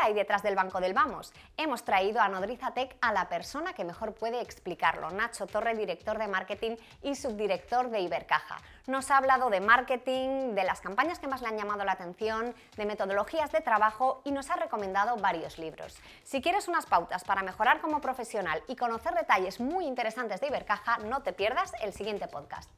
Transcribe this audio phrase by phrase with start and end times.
[0.00, 1.32] hay detrás del banco del Vamos?
[1.56, 6.18] Hemos traído a Nodriza Tech a la persona que mejor puede explicarlo, Nacho Torre, director
[6.18, 8.58] de marketing y subdirector de Ibercaja.
[8.86, 12.54] Nos ha hablado de marketing, de las campañas que más le han llamado la atención,
[12.76, 15.96] de metodologías de trabajo y nos ha recomendado varios libros.
[16.22, 20.98] Si quieres unas pautas para mejorar como profesional y conocer detalles muy interesantes de Ibercaja,
[20.98, 22.70] no te pierdas el siguiente podcast.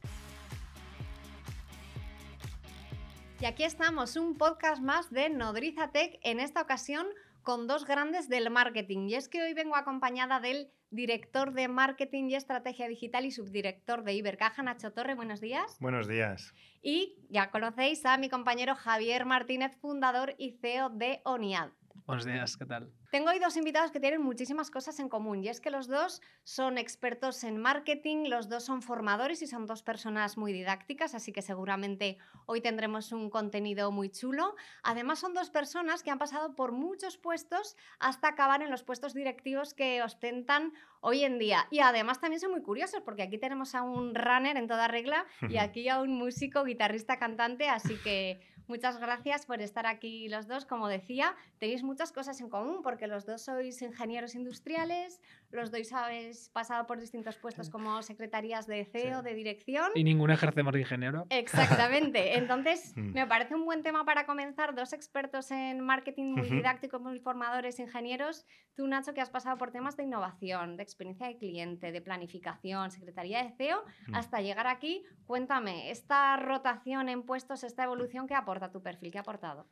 [3.41, 7.07] Y aquí estamos, un podcast más de Nodriza Tech, en esta ocasión
[7.41, 9.07] con dos grandes del marketing.
[9.07, 14.03] Y es que hoy vengo acompañada del director de marketing y estrategia digital y subdirector
[14.03, 15.15] de Ibercaja, Nacho Torre.
[15.15, 15.75] Buenos días.
[15.79, 16.53] Buenos días.
[16.83, 21.71] Y ya conocéis a mi compañero Javier Martínez, fundador y CEO de ONIAD.
[22.05, 22.91] Buenos días, ¿qué tal?
[23.11, 26.21] Tengo hoy dos invitados que tienen muchísimas cosas en común y es que los dos
[26.45, 31.33] son expertos en marketing, los dos son formadores y son dos personas muy didácticas, así
[31.33, 34.55] que seguramente hoy tendremos un contenido muy chulo.
[34.81, 39.13] Además son dos personas que han pasado por muchos puestos hasta acabar en los puestos
[39.13, 40.71] directivos que ostentan
[41.01, 41.67] hoy en día.
[41.69, 45.25] Y además también son muy curiosos porque aquí tenemos a un runner en toda regla
[45.49, 50.47] y aquí a un músico, guitarrista, cantante, así que muchas gracias por estar aquí los
[50.47, 50.65] dos.
[50.65, 55.91] Como decía, tenéis muchas cosas en común porque los dos sois ingenieros industriales, los dos
[55.93, 59.91] habéis pasado por distintos puestos como secretarías de CEO, de dirección.
[59.95, 61.25] Y ninguno ejercemos de ingeniero.
[61.29, 62.37] Exactamente.
[62.37, 63.13] Entonces, mm.
[63.13, 64.75] me parece un buen tema para comenzar.
[64.75, 68.45] Dos expertos en marketing muy didácticos, muy formadores, ingenieros.
[68.75, 72.91] Tú, Nacho, que has pasado por temas de innovación, de experiencia de cliente, de planificación,
[72.91, 74.15] secretaría de CEO, mm.
[74.15, 75.03] hasta llegar aquí.
[75.25, 79.11] Cuéntame, esta rotación en puestos, esta evolución, ¿qué aporta tu perfil?
[79.11, 79.67] ¿Qué ha aportado?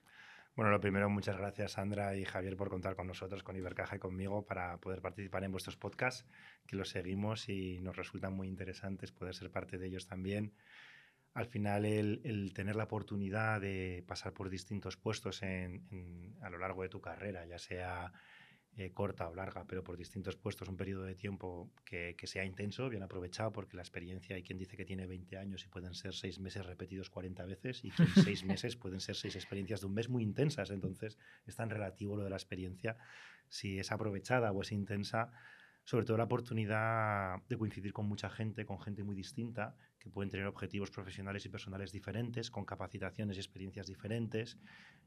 [0.60, 4.00] Bueno, lo primero, muchas gracias Sandra y Javier por contar con nosotros, con Ibercaja y
[4.00, 6.26] conmigo para poder participar en vuestros podcasts,
[6.68, 10.52] que los seguimos y nos resultan muy interesantes poder ser parte de ellos también.
[11.34, 16.90] Al final, el, tener la oportunidad de pasar por distintos puestos a lo largo de
[16.90, 18.12] tu carrera, ya sea
[18.78, 22.88] eh, corta o larga, pero por distintos puestos, un periodo de tiempo que, sea intenso,
[22.88, 26.14] bien aprovechado, porque la experiencia hay quien dice que tiene 20 años y pueden ser
[26.14, 29.94] seis meses repetidos 40 veces, y que seis meses pueden ser seis experiencias de un
[29.94, 30.70] mes muy intensas.
[30.70, 32.96] Entonces, es tan relativo lo de la experiencia,
[33.50, 35.32] si es aprovechada o es intensa,
[35.84, 40.30] sobre todo la oportunidad de coincidir con mucha gente, con gente muy distinta, que pueden
[40.30, 44.58] tener objetivos profesionales y personales diferentes, con capacitaciones y experiencias diferentes,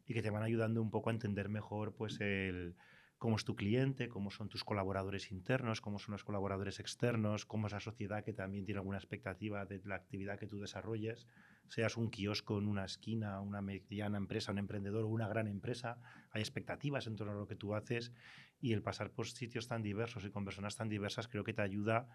[0.07, 2.75] y que te van ayudando un poco a entender mejor pues el
[3.23, 7.69] cómo es tu cliente, cómo son tus colaboradores internos, cómo son los colaboradores externos, cómo
[7.69, 11.29] es la sociedad que también tiene alguna expectativa de la actividad que tú desarrolles,
[11.69, 15.99] seas un kiosco en una esquina, una mediana empresa, un emprendedor o una gran empresa,
[16.33, 18.13] hay expectativas en torno a lo que tú haces
[18.61, 21.63] y el pasar por sitios tan diversos y con personas tan diversas creo que te
[21.63, 22.09] ayuda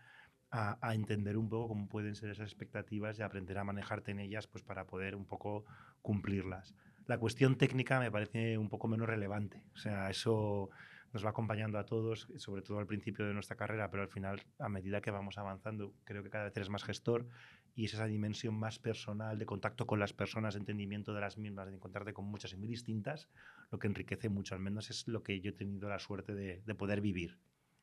[0.52, 4.20] a, a, entender un poco cómo pueden ser esas expectativas y aprender a manejarte en
[4.20, 5.64] ellas pues para poder un poco
[6.02, 6.76] cumplirlas.
[7.06, 10.70] La cuestión técnica me parece un poco menos relevante, o sea, eso
[11.18, 14.40] nos va acompañando a todos, sobre todo al principio de nuestra carrera, pero al final,
[14.60, 17.28] a medida que vamos avanzando, creo que cada vez eres más gestor
[17.74, 21.40] y es esa dimensión más personal de contacto con las personas, de entendimiento de las
[21.40, 23.30] mismas, de encontrarte con muchas y muy distintas,
[23.72, 26.62] lo que enriquece mucho, al menos es lo que yo he tenido la suerte de,
[26.64, 27.40] de poder vivir.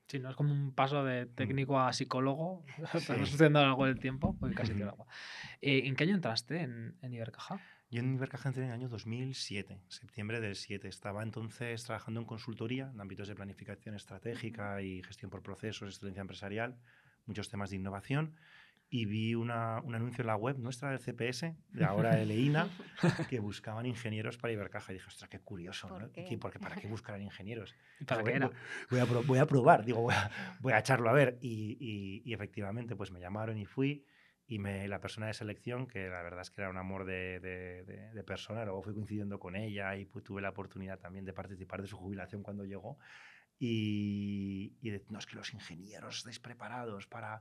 [0.07, 1.35] Sí, no es como un paso de mm.
[1.35, 3.05] técnico a psicólogo, sí.
[3.09, 5.07] pero sucediendo a lo largo del tiempo, porque casi agua.
[5.61, 7.61] Eh, ¿En qué año entraste en, en Ibercaja?
[7.95, 10.89] Yo en Ibercaja entré en el año 2007, septiembre del 7.
[10.89, 16.21] Estaba entonces trabajando en consultoría, en ámbitos de planificación estratégica y gestión por procesos, excelencia
[16.21, 16.77] empresarial,
[17.25, 18.35] muchos temas de innovación.
[18.91, 22.69] Y vi una, un anuncio en la web nuestra del CPS, de ahora Eleina,
[23.31, 24.91] que buscaban ingenieros para Ibercaja.
[24.91, 26.11] Y dije, ostras, qué curioso, ¿Por ¿no?
[26.11, 26.37] Qué?
[26.37, 27.77] Porque ¿para qué buscarán ingenieros?
[28.09, 28.51] ¿Para voy, era?
[28.91, 31.39] Voy, a, voy, a, probar, digo, voy a, voy a echarlo a ver.
[31.41, 34.05] Y, y, y efectivamente, pues me llamaron y fui
[34.47, 37.41] y me, la persona de selección, que la verdad es que era un amor de,
[37.41, 41.25] de, de, de persona, luego fui coincidiendo con ella y pues, tuve la oportunidad también
[41.25, 42.99] de participar de su jubilación cuando llegó.
[43.59, 47.41] Y, y de, no, es que los ingenieros estáis preparados para,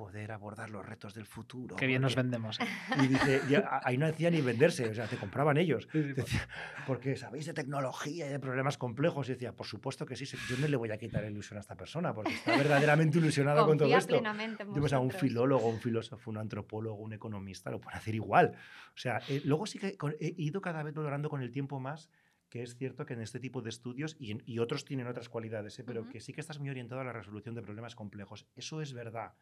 [0.00, 1.76] poder abordar los retos del futuro.
[1.76, 2.58] Qué bien nos vendemos.
[2.58, 2.64] ¿eh?
[3.04, 5.86] Y dice, ya, ahí no decía ni venderse, o sea, te compraban ellos.
[5.92, 6.48] Sí, sí, decía,
[6.86, 9.28] porque sabéis de tecnología y de problemas complejos.
[9.28, 11.74] Y decía, por supuesto que sí, yo no le voy a quitar ilusión a esta
[11.76, 14.22] persona, porque está verdaderamente ilusionada con todo esto.
[14.56, 18.54] Tenemos a un filólogo, un filósofo, un antropólogo, un economista, lo puede hacer igual.
[18.94, 22.08] O sea, eh, luego sí que he ido cada vez logrando con el tiempo más
[22.48, 25.78] que es cierto que en este tipo de estudios, y, y otros tienen otras cualidades,
[25.78, 25.84] ¿eh?
[25.84, 26.10] pero uh -huh.
[26.10, 28.48] que sí que estás muy orientado a la resolución de problemas complejos.
[28.56, 29.34] Eso es verdad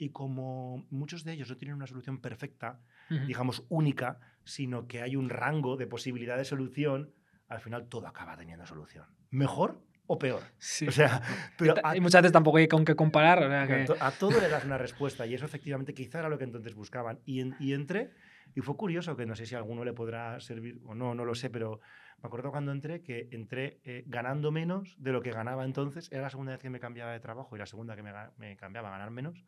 [0.00, 2.80] y como muchos de ellos no tienen una solución perfecta,
[3.10, 3.26] uh -huh.
[3.26, 7.12] digamos única, sino que hay un rango de posibilidad de solución,
[7.48, 9.04] al final todo acaba teniendo solución.
[9.30, 10.42] ¿Mejor o peor?
[10.56, 10.88] Sí.
[10.88, 11.20] O sea,
[11.58, 13.44] pero a, y muchas veces tampoco hay con qué comparar.
[13.44, 13.86] O sea que...
[14.00, 17.20] a, todo le das una respuesta y eso efectivamente quizá era lo que entonces buscaban.
[17.26, 18.10] Y, en, y entré
[18.54, 21.26] Y fue curioso, que no sé si a alguno le podrá servir o no, no
[21.26, 21.80] lo sé, pero
[22.22, 26.10] me acuerdo cuando entré que entré eh, ganando menos de lo que ganaba entonces.
[26.10, 28.56] Era la segunda vez que me cambiaba de trabajo y la segunda que me, me
[28.56, 29.44] cambiaba a ganar menos.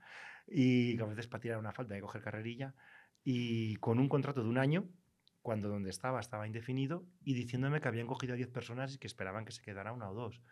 [0.46, 2.74] Y a veces para tirar una falta de coger carrerilla.
[3.24, 4.88] Y con un contrato de un año,
[5.42, 9.06] cuando donde estaba estaba indefinido, y diciéndome que habían cogido a 10 personas y que
[9.06, 10.42] esperaban que se quedara una o dos.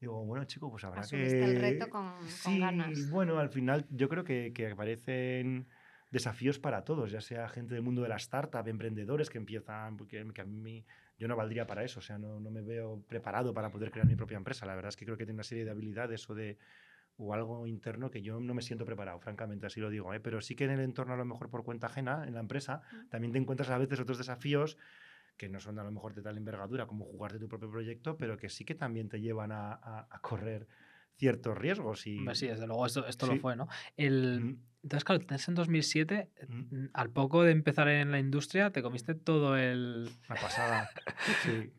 [0.00, 1.44] Digo, bueno, chico, pues habrá Asumiste que...
[1.44, 3.08] el reto con, sí, ganas.
[3.10, 5.68] bueno, al final yo creo que, que aparecen
[6.10, 10.26] desafíos para todos, ya sea gente del mundo de la startup, emprendedores que empiezan, porque
[10.34, 10.84] que a mí
[11.18, 14.06] yo no valdría para eso, o sea, no, no, me veo preparado para poder crear
[14.06, 14.66] mi propia empresa.
[14.66, 16.58] La verdad es que creo que tiene una serie de habilidades o de
[17.16, 20.12] o algo interno que yo no me siento preparado, francamente, así lo digo.
[20.14, 20.20] ¿eh?
[20.20, 22.82] Pero sí que en el entorno, a lo mejor por cuenta ajena, en la empresa,
[23.10, 24.76] también te encuentras a veces otros desafíos
[25.36, 28.16] que no son a lo mejor de tal envergadura como jugar de tu propio proyecto,
[28.16, 30.68] pero que sí que también te llevan a, a, a correr
[31.16, 32.06] ciertos riesgos.
[32.06, 32.18] Y...
[32.34, 33.34] Sí, desde luego, esto, esto sí.
[33.34, 33.68] lo fue, ¿no?
[33.96, 34.58] El, mm.
[34.82, 36.84] Entonces, claro, en 2007, mm.
[36.92, 40.04] al poco de empezar en la industria, te comiste todo el...
[40.28, 40.90] La pasada,
[41.44, 41.72] sí.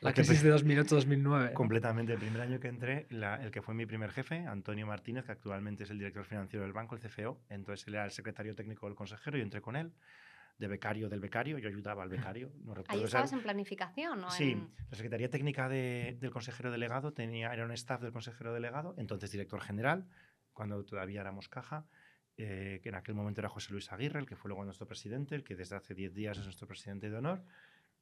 [0.00, 1.52] La crisis de 2008-2009.
[1.52, 2.12] Completamente.
[2.12, 5.32] El primer año que entré, la, el que fue mi primer jefe, Antonio Martínez, que
[5.32, 8.86] actualmente es el director financiero del banco, el CFO, entonces él era el secretario técnico
[8.86, 9.92] del consejero, yo entré con él
[10.58, 12.52] de becario del becario, yo ayudaba al becario.
[12.64, 14.30] No Ahí estabas en planificación, ¿no?
[14.30, 14.70] Sí, en...
[14.90, 19.32] la Secretaría Técnica de, del consejero delegado tenía, era un staff del consejero delegado, entonces
[19.32, 20.06] director general,
[20.52, 21.86] cuando todavía éramos caja,
[22.36, 25.34] eh, que en aquel momento era José Luis Aguirre, el que fue luego nuestro presidente,
[25.34, 27.44] el que desde hace 10 días es nuestro presidente de honor,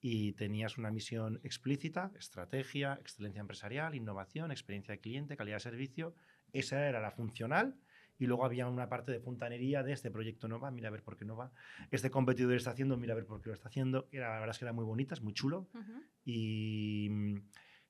[0.01, 6.15] y tenías una misión explícita, estrategia, excelencia empresarial, innovación, experiencia de cliente, calidad de servicio,
[6.53, 7.77] esa era la funcional,
[8.19, 11.03] y luego había una parte de fontanería de este proyecto no va, mira a ver
[11.03, 11.53] por qué no va.
[11.91, 14.09] Este competidor está haciendo, mira a ver por qué lo está haciendo.
[14.13, 15.69] Era, la verdad es que era muy bonita, es muy chulo.
[15.73, 16.03] Uh -huh.
[16.27, 17.11] y,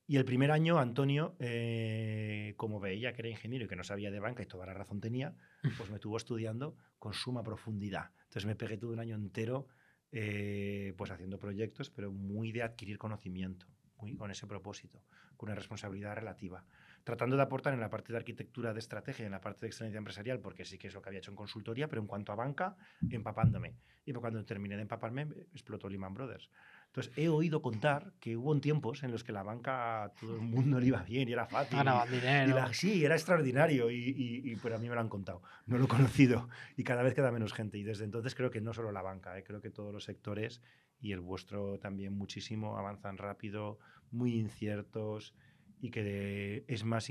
[0.07, 4.13] y, el primer año, Antonio, eh, como veía que era ingeniero y que no sabía
[4.13, 5.35] de banca y toda la razón tenía,
[5.79, 8.11] pues me estuvo estudiando con suma profundidad.
[8.23, 9.67] Entonces me pegué todo un año entero
[10.13, 13.67] eh, pues haciendo proyectos, pero muy de adquirir conocimiento,
[13.99, 15.03] muy con ese propósito,
[15.37, 16.65] con una responsabilidad relativa
[17.05, 19.99] tratando de aportar en la parte de arquitectura de estrategia, en la parte de excelencia
[19.99, 22.35] empresarial, porque sí que es lo que había hecho en consultoría, pero en cuanto a
[22.35, 22.77] banca,
[23.11, 23.75] empapándome.
[24.05, 26.51] Y cuando terminé de empaparme, explotó Lehman Brothers.
[26.91, 30.41] Entonces, he oído contar que hubo tiempos en los que la banca a todo el
[30.41, 31.79] mundo le iba bien y era fácil.
[31.79, 32.51] Ganaban dinero.
[32.51, 35.41] Y la, sí, era extraordinario y, y, y, pero a mí me lo han contado.
[35.67, 37.79] No lo he conocido y cada vez queda menos gente.
[37.79, 39.45] Y desde entonces creo que no solo la banca, ¿eh?
[39.45, 40.61] creo que todos los sectores
[41.01, 43.79] y el vuestro también muchísimo avanzan rápido,
[44.11, 45.33] muy inciertos
[45.81, 47.09] y que es, más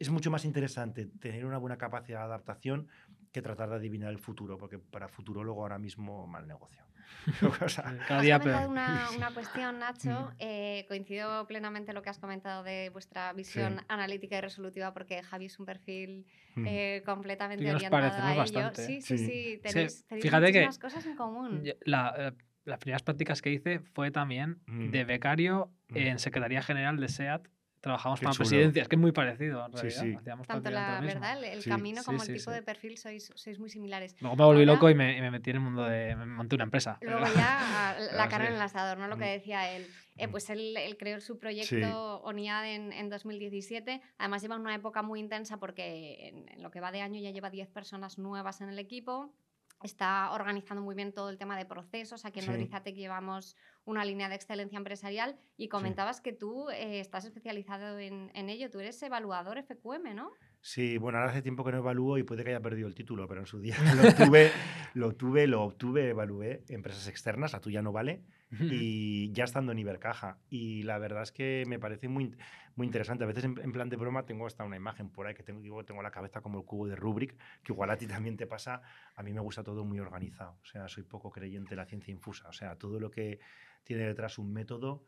[0.00, 2.88] es mucho más interesante tener una buena capacidad de adaptación
[3.30, 6.84] que tratar de adivinar el futuro, porque para futurólogo ahora mismo mal negocio.
[7.62, 10.32] o sea, Cada día has una, una, cuestión, Nacho.
[10.38, 13.84] eh, coincido plenamente lo que has comentado de vuestra visión sí.
[13.88, 16.26] analítica y resolutiva, porque Javi es un perfil
[16.64, 18.38] eh, completamente orientado a ello.
[18.38, 18.86] Bastante.
[18.86, 19.60] Sí, sí, sí, sí.
[19.62, 21.62] Tenéis, tenéis Fíjate muchísimas que cosas en común.
[21.84, 22.32] La, eh,
[22.64, 24.90] las primeras prácticas que hice fue también mm.
[24.90, 25.96] de becario mm.
[25.96, 27.48] en Secretaría General de SEAT
[27.80, 28.48] trabajamos Qué para chulo.
[28.48, 30.02] presidencias, que es muy parecido en realidad.
[30.02, 30.14] sí.
[30.14, 31.70] Hacíamos Tanto la verdad, el, el Sí.
[31.70, 32.54] camino como Sí, el tipo sí.
[32.56, 34.14] de perfil sois, sois muy similares.
[34.20, 36.14] Luego me volví Ahora- loco y me, y me metí en el mundo de...
[36.16, 36.98] me monté una empresa.
[37.00, 38.48] Luego ya la Pero cara sí.
[38.50, 39.08] en el asador, ¿no?
[39.08, 39.38] Lo que Mm.
[39.38, 39.86] decía él.
[40.16, 40.30] Eh, Mm.
[40.30, 44.02] pues él, él creó su proyecto ONIAD en, en 2017.
[44.18, 47.30] Además lleva una época muy intensa porque en, en lo que va de año ya
[47.30, 49.32] lleva 10 personas nuevas en el equipo.
[49.82, 52.24] Está organizando muy bien todo el tema de procesos.
[52.24, 52.92] Aquí en Sí.
[52.94, 58.50] Llevamos una línea de excelencia empresarial y comentabas que tú eh, estás especializado en, en
[58.50, 58.70] ello.
[58.70, 60.30] Tú eres evaluador FQM, ¿no?
[60.60, 63.26] Sí, bueno, ahora hace tiempo que no evalúo y puede que haya perdido el título,
[63.26, 64.50] pero en su día lo tuve,
[64.94, 68.22] lo tuve, lo obtuve, evalué empresas externas, la tuya no vale,
[68.58, 70.38] y ya estando en Ibercaja.
[70.48, 72.36] Y la verdad es que me parece muy,
[72.74, 73.24] muy interesante.
[73.24, 75.60] A veces en, en plan de broma tengo hasta una imagen por ahí que tengo,
[75.60, 78.46] digo, tengo la cabeza como el cubo de Rubik, que igual a ti también te
[78.46, 78.82] pasa.
[79.14, 80.58] A mí me gusta todo muy organizado.
[80.62, 82.48] O sea, soy poco creyente de la ciencia infusa.
[82.48, 83.38] O sea, todo lo que
[83.84, 85.04] tiene detrás un método,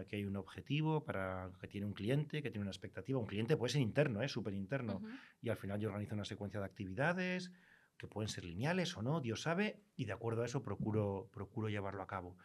[0.00, 3.18] aquí hay un objetivo para que tiene un cliente, que tiene una expectativa.
[3.18, 4.28] Un cliente puede ser interno, ¿eh?
[4.28, 5.08] súper interno Ujú.
[5.42, 7.50] y al final yo organizo una secuencia de actividades
[7.98, 11.68] que pueden ser lineales o no, Dios sabe, y de acuerdo a eso procuro, procuro
[11.68, 12.36] llevarlo a cabo.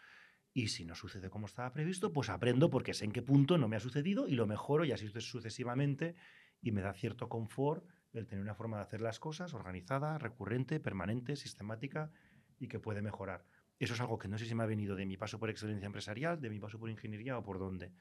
[0.54, 3.68] Y si no sucede como estaba previsto, pues aprendo porque sé en qué punto no
[3.68, 6.16] me ha sucedido y lo mejoro y así sucesivamente
[6.62, 10.80] y me da cierto confort el tener una forma de hacer las cosas organizada, recurrente,
[10.80, 12.12] permanente, sistemática
[12.60, 13.46] y que puede mejorar.
[13.80, 15.88] Eso es algo que no sé si me ha venido de mi paso por excelencia
[15.88, 17.92] empresarial, de mi paso por ingeniería o por dónde.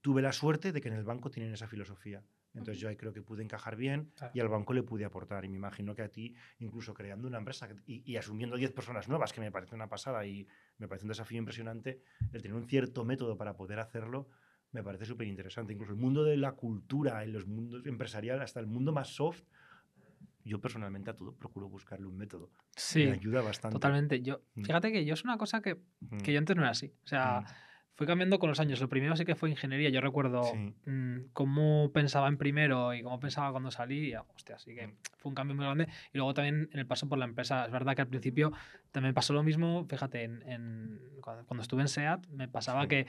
[0.00, 2.24] Tuve la suerte de que en el banco tienen esa filosofía.
[2.54, 4.32] Entonces yo ahí creo que pude encajar bien Claro.
[4.34, 5.44] y al banco le pude aportar.
[5.44, 9.08] Y me imagino que a ti, incluso creando una empresa y, y asumiendo 10 personas
[9.08, 10.46] nuevas, que me parece una pasada y
[10.78, 14.28] me parece un desafío impresionante, el tener un cierto método para poder hacerlo,
[14.72, 15.72] me parece súper interesante.
[15.72, 19.42] Incluso el mundo de la cultura, en los mundos empresariales, hasta el mundo más soft,
[20.44, 22.50] yo personalmente a todo procuro buscarle un método.
[22.76, 23.74] Sí, Me ayuda bastante.
[23.74, 24.22] totalmente.
[24.22, 24.62] Yo, Mm.
[24.64, 26.92] fíjate que yo es una cosa que, Mm, que yo antes no era así.
[27.04, 27.44] O sea, mm,
[27.94, 28.80] fue cambiando con los años.
[28.80, 29.90] Lo primero sí que fue ingeniería.
[29.90, 30.74] Yo recuerdo Sí.
[30.90, 34.10] mm, cómo pensaba en primero y cómo pensaba cuando salí.
[34.10, 34.92] y, hostia, así que Mm.
[35.18, 35.88] fue un cambio muy grande.
[36.12, 37.64] Y luego también en el paso por la empresa.
[37.66, 38.52] Es verdad que al principio
[38.90, 39.86] también pasó lo mismo.
[39.88, 42.88] Fíjate, en, en- cuando, estuve en SEAT me pasaba Sí.
[42.88, 43.06] que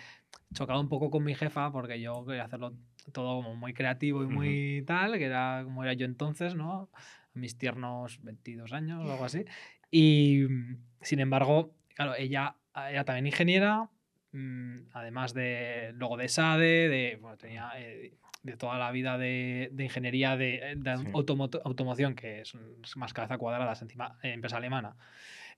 [0.54, 2.74] chocaba un poco con mi jefa porque yo quería hacerlo
[3.12, 6.90] todo como muy creativo y muy tal, que era como era yo entonces, ¿no?
[6.94, 9.46] A mis tiernos 22 años o algo así.
[9.90, 12.56] Y mm, sin embargo, claro, ella
[12.90, 13.90] era también ingeniera,
[14.94, 19.84] además de luego de SADE, de, bueno, tenía eh, de toda la vida de, de
[19.86, 21.06] ingeniería de, de Sí.
[21.13, 24.96] automo- automoción, que es, es más cabeza cuadrada, es encima eh, empresa alemana.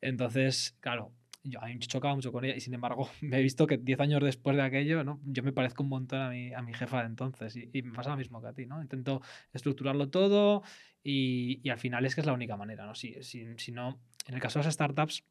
[0.01, 1.11] Entonces, claro,
[1.43, 3.77] yo a mí me chocaba mucho con ella y sin embargo me he visto que
[3.77, 5.19] 10 años después de aquello, ¿no?
[5.25, 7.93] Yo me parezco un montón a mi, a mi jefa de entonces y, y me
[7.93, 8.81] pasa lo mismo que a ti, ¿no?
[8.81, 9.21] Intento
[9.53, 10.63] estructurarlo todo
[11.03, 12.95] y, y al final es que es la única manera, ¿no?
[12.95, 15.23] Si, si, si no, en el caso de las startups,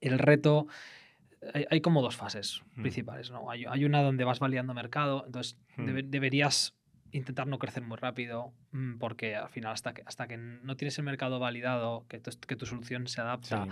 [0.00, 0.66] el reto,
[1.54, 2.80] hay, hay como dos fases Mm.
[2.82, 3.50] principales, ¿no?
[3.50, 5.84] Hay, hay una donde vas validando mercado, entonces Mm.
[5.86, 6.74] debe- deberías
[7.12, 10.96] intentar no crecer muy rápido mm, porque al final hasta que, hasta que no tienes
[10.98, 13.70] el mercado validado, que tu, que tu solución se adapta Sí.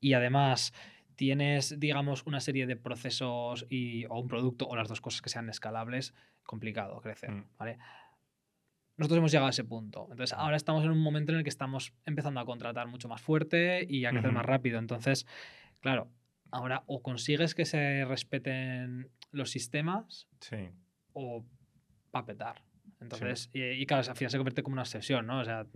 [0.00, 0.72] y además
[1.14, 5.30] tienes, digamos, una serie de procesos y, o un producto o las dos cosas que
[5.30, 7.44] sean escalables, complicado crecer, Mm.
[7.56, 7.78] ¿vale?
[8.98, 10.08] Nosotros hemos llegado a ese punto.
[10.10, 13.20] Entonces, ahora estamos en un momento en el que estamos empezando a contratar mucho más
[13.20, 14.78] fuerte y a crecer más rápido.
[14.78, 15.26] Entonces,
[15.80, 16.08] claro,
[16.50, 20.56] ahora o consigues que se respeten los sistemas Sí.
[21.12, 21.44] o
[22.14, 22.62] va a petar.
[23.00, 25.40] Entonces, y, y claro, al final se convierte como una obsesión, ¿no?
[25.40, 25.66] O sea,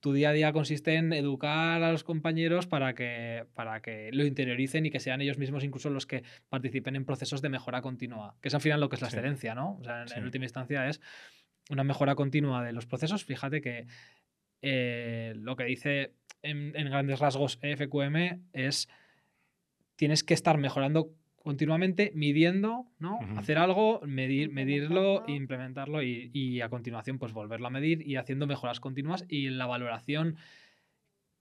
[0.00, 4.26] tu día a día consiste en educar a los compañeros para que, para que lo
[4.26, 8.36] interioricen y que sean ellos mismos incluso los que participen en procesos de mejora continua,
[8.42, 9.16] que es al final lo que es la Sí.
[9.16, 9.78] excelencia, ¿no?
[9.80, 11.00] O sea, en, última instancia es
[11.70, 13.24] una mejora continua de los procesos.
[13.24, 13.86] Fíjate que
[14.60, 18.88] eh, lo que dice en, en grandes rasgos E EFQM es
[19.98, 21.10] tienes que estar mejorando
[21.42, 23.18] continuamente, midiendo, ¿no?
[23.36, 25.34] Hacer algo, medir, medirlo, Implementarlo.
[25.36, 29.66] implementarlo y, y a continuación pues volverlo a medir y haciendo mejoras continuas y la
[29.66, 30.36] valoración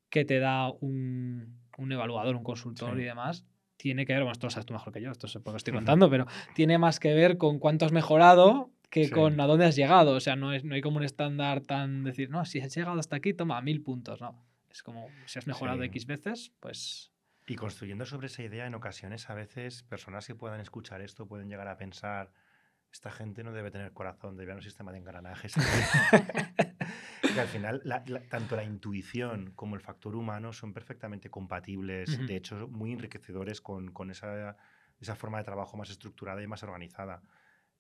[0.10, 3.02] que te da un, un evaluador, un consultor Sí.
[3.02, 3.46] y demás,
[3.76, 5.74] tiene que ver, bueno, esto lo sabes tú mejor que yo, esto es porque estoy
[5.74, 9.12] contando, pero tiene más que ver con cuánto has mejorado que Sí.
[9.12, 10.14] con a dónde has llegado.
[10.16, 12.98] O sea, no, es, no hay como un estándar tan decir, no, si has llegado
[13.00, 14.42] hasta aquí, toma mil puntos, no.
[14.72, 15.86] Es como, si has mejorado Sí.
[15.88, 17.12] X veces, pues
[17.48, 21.48] Y construyendo sobre esa idea, en ocasiones, a veces, personas que puedan escuchar esto pueden
[21.48, 22.32] llegar a pensar,
[22.92, 25.54] esta gente no debe tener corazón, debe haber un sistema de engranajes.
[27.34, 32.16] que al final, la- la- tanto la intuición como el factor humano son perfectamente compatibles,
[32.16, 32.26] Ujú.
[32.26, 34.58] de hecho, muy enriquecedores con, con esa,
[35.00, 37.22] esa forma de trabajo más estructurada y más organizada.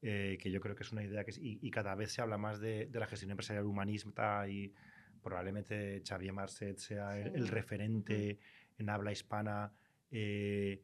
[0.03, 1.31] eh, que yo creo que es una idea que...
[1.31, 4.71] es- y, y cada vez se habla más de, de la gestión empresarial humanista y
[5.23, 7.51] probablemente Xavier Marcet sea el, el Sí.
[7.51, 8.39] referente
[8.77, 9.73] en habla hispana
[10.11, 10.83] eh,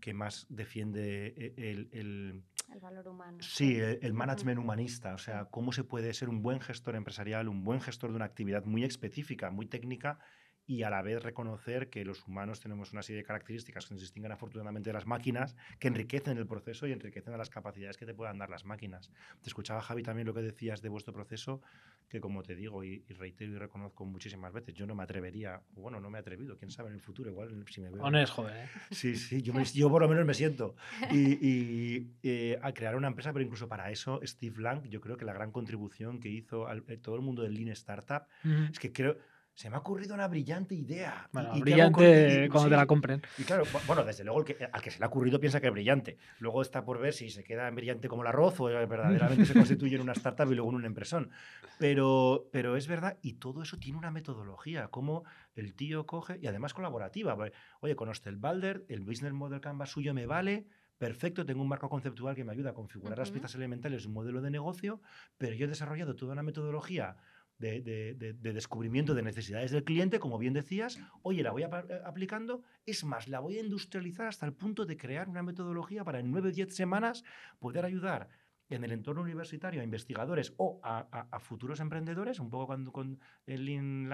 [0.00, 3.38] que más defiende e- el, el- El valor humano.
[3.40, 7.48] sí, el, el management humanista, o sea, cómo se puede ser un buen gestor empresarial,
[7.48, 10.18] un buen gestor de una actividad muy específica, muy técnica
[10.72, 14.00] y a la vez reconocer que los humanos tenemos una serie de características que nos
[14.00, 18.06] distinguen afortunadamente de las máquinas, que enriquecen el proceso y enriquecen a las capacidades que
[18.06, 19.10] te puedan dar las máquinas.
[19.42, 21.60] Te escuchaba, Javi, también lo que decías de vuestro proceso,
[22.08, 25.60] que como te digo y, y reitero y reconozco muchísimas veces, yo no me atrevería,
[25.72, 28.04] bueno, no me he atrevido, quién sabe en el futuro, igual si me veo...
[28.04, 28.68] aún eres joven, ¿eh?
[28.90, 30.74] Sí, sí, yo, me- yo por lo menos me siento.
[31.10, 35.16] Y, y, eh, a crear una empresa, pero incluso para eso, Steve Blank, yo creo
[35.16, 38.22] que la gran contribución que hizo al eh, todo el mundo del Lean Startup
[38.70, 39.16] es que creo,
[39.62, 41.28] se me ha ocurrido una brillante idea.
[41.30, 43.22] ¿Y- Bueno, con- brillante cuando sí, te la compren.
[43.38, 45.60] Y claro, bu- bueno, desde luego el que, al que se le ha ocurrido piensa
[45.60, 46.18] que es brillante.
[46.40, 49.46] Luego está por ver si se queda en brillante como el arroz o eh, verdaderamente
[49.46, 51.30] se constituye en una startup y luego en una impresón.
[51.78, 56.48] Pero, pero es verdad, y todo eso tiene una metodología, como el tío coge, y
[56.48, 57.36] además colaborativa.
[57.36, 60.66] porque, Oye, conozco el Balder, el business model Canvas suyo me vale,
[60.98, 64.14] perfecto, tengo un marco conceptual que me ayuda a configurar las piezas elementales de un
[64.14, 65.00] modelo de negocio,
[65.38, 67.16] pero yo he desarrollado toda una metodología
[67.62, 71.62] de, de- de- de descubrimiento de necesidades del cliente, como bien decías, oye, la voy
[71.62, 71.68] eh,
[72.04, 76.18] aplicando, es más, la voy a industrializar hasta el punto de crear una metodología para
[76.18, 77.22] en 9 o 10 semanas
[77.60, 78.28] poder ayudar
[78.68, 83.64] en el entorno universitario a investigadores o a, futuros emprendedores, un poco cuando, con el
[83.66, 84.08] Lean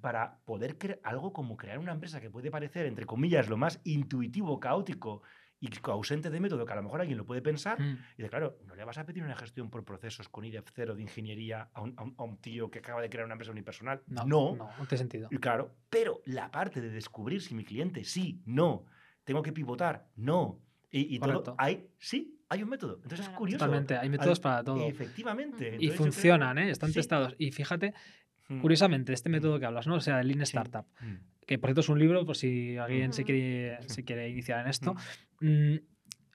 [0.00, 3.80] para poder crear algo como crear una empresa que puede parecer, entre comillas, lo más
[3.84, 5.22] intuitivo, caótico
[5.62, 7.98] y ausente de método, que a lo mejor alguien lo puede pensar, Mm.
[8.18, 10.94] y de claro, no le vas a pedir una gestión por procesos con IDEF cero
[10.94, 13.52] de ingeniería a un, a un- a un tío que acaba de crear una empresa
[13.52, 14.02] unipersonal.
[14.08, 15.28] No, no, no, no tiene sentido.
[15.30, 18.84] y claro, pero la parte de descubrir si mi cliente sí, no,
[19.24, 20.58] tengo que pivotar, no,
[20.90, 21.54] y, y todo, Correcto.
[21.58, 22.96] hay, sí, hay un método.
[23.02, 23.64] Entonces es curioso.
[23.64, 24.84] Totalmente, hay métodos para todo.
[24.86, 25.68] Efectivamente.
[25.68, 26.70] Entonces Y creo- funcionan, ¿eh?
[26.70, 27.34] están sí, testados.
[27.38, 27.94] Y fíjate
[28.48, 28.60] Mm.
[28.60, 29.32] Curiosamente, este Mm.
[29.32, 29.94] método que hablas, ¿no?
[29.94, 30.42] O sea, el Lean Sí.
[30.56, 31.14] Startup, Mm.
[31.46, 33.88] que por cierto es un libro, por si alguien se quiere, Sí.
[33.94, 34.94] se quiere iniciar en esto.
[35.42, 35.74] Mm.
[35.74, 35.80] Mm,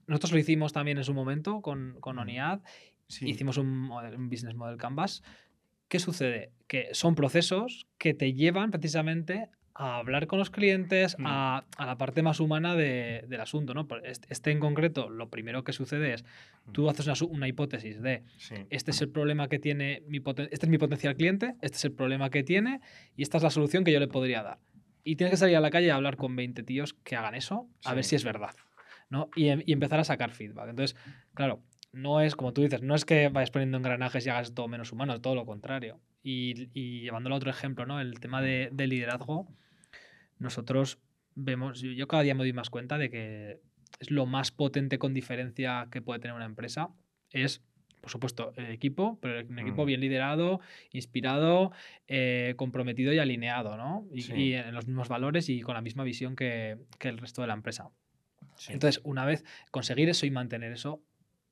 [0.07, 2.19] Nosotros lo hicimos también en su momento con, con Mm.
[2.19, 2.59] ONIAD.
[3.07, 3.29] Sí.
[3.29, 3.89] Hicimos un,
[4.29, 5.21] business model canvas.
[5.89, 6.51] ¿Qué sucede?
[6.67, 9.49] Que son procesos que te llevan precisamente
[9.79, 11.25] a hablar con los clientes, Mm.
[11.27, 13.73] a, a la parte más humana de- del asunto.
[14.03, 16.25] Este, en concreto, lo primero que sucede es,
[16.71, 18.55] tú haces una, hipótesis de, Sí.
[18.69, 21.85] este es el problema que tiene mi poten- este es mi potencial cliente, este es
[21.85, 22.79] el problema que tiene
[23.15, 24.59] y esta es la solución que yo le podría dar.
[25.03, 27.69] Y tienes que salir a la calle a hablar con 20 tíos que hagan eso,
[27.85, 28.51] a ver si es verdad.
[29.09, 29.29] ¿No?
[29.35, 30.69] Y, em- y empezar a sacar feedback.
[30.69, 30.97] Entonces,
[31.33, 31.61] claro,
[31.93, 34.91] no es, como tú dices, no es que vayas poniendo engranajes y hagas todo menos
[34.91, 35.99] humano, todo lo contrario.
[36.23, 37.99] Y, y llevándolo a otro ejemplo, ¿no?
[38.01, 39.47] El tema de, de liderazgo,
[40.39, 40.99] nosotros
[41.35, 43.59] vemos, yo, yo cada día me doy más cuenta de que
[43.99, 46.89] es lo más potente con diferencia que puede tener una empresa,
[47.31, 47.63] es,
[48.01, 49.87] por supuesto, el equipo, pero un equipo Mm.
[49.87, 50.59] bien liderado,
[50.91, 51.71] inspirado,
[52.07, 54.05] eh, comprometido y alineado, ¿no?
[54.11, 54.33] Y, Sí.
[54.33, 57.47] y en los mismos valores y con la misma visión que, que el resto de
[57.47, 57.89] la empresa.
[58.57, 58.73] Sí.
[58.73, 61.01] Entonces, una vez conseguir eso y mantener eso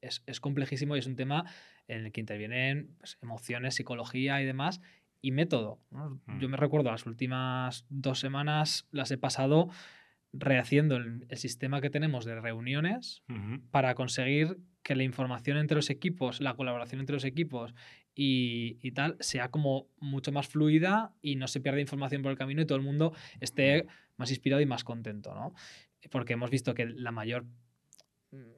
[0.01, 1.45] es, es complejísimo y es un tema
[1.87, 4.81] en el que intervienen pues, emociones, psicología y demás,
[5.21, 5.79] y método.
[5.91, 6.21] ¿no?
[6.25, 6.39] Mm.
[6.39, 9.69] Yo me recuerdo las últimas dos semanas las he pasado
[10.33, 13.23] rehaciendo el, el sistema que tenemos de reuniones
[13.71, 17.73] para conseguir que la información entre los equipos, la colaboración entre los equipos
[18.13, 22.37] y, y tal sea como mucho más fluida y no se pierda información por el
[22.37, 25.53] camino y todo el mundo esté más inspirado y más contento, ¿no?
[26.09, 27.45] Porque hemos visto que la mayor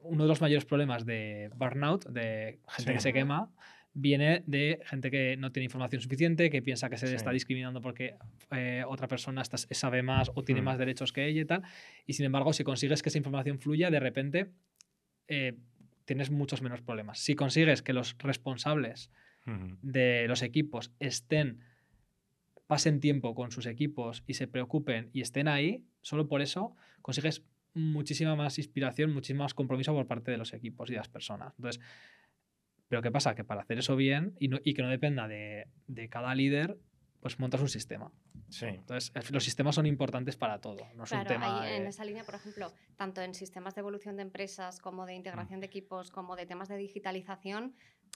[0.02, 2.92] uno de los mayores problemas de burnout, de gente Sí.
[2.94, 3.52] que se quema,
[3.94, 7.80] viene de gente que no tiene información suficiente, que piensa que se le está discriminando
[7.80, 8.16] porque
[8.50, 10.64] eh, otra persona está- sabe más o tiene Mm.
[10.64, 11.62] más derechos que ella y tal.
[12.06, 14.50] Y sin embargo, si consigues que esa información fluya, de repente
[15.28, 15.54] eh,
[16.06, 17.18] tienes muchos menos problemas.
[17.20, 19.10] Si consigues que los responsables
[19.82, 21.60] de los equipos estén,
[22.68, 27.42] pasen tiempo con sus equipos y se preocupen y estén ahí, solo por eso consigues
[27.74, 31.54] muchísima más inspiración, muchísimo más compromiso por parte de los equipos y de las personas.
[31.58, 31.82] Entonces,
[32.88, 33.34] pero ¿qué pasa?
[33.34, 36.78] Que para hacer eso bien y, no- y que no dependa de, de cada líder,
[37.20, 38.12] pues montas un sistema.
[38.48, 38.66] Sí.
[38.66, 40.86] Entonces, los sistemas son importantes para todo.
[40.94, 44.16] No es un tema ahí en esa línea, por ejemplo, tanto en sistemas de evolución
[44.16, 47.74] de empresas como de integración de equipos, como de temas de digitalización,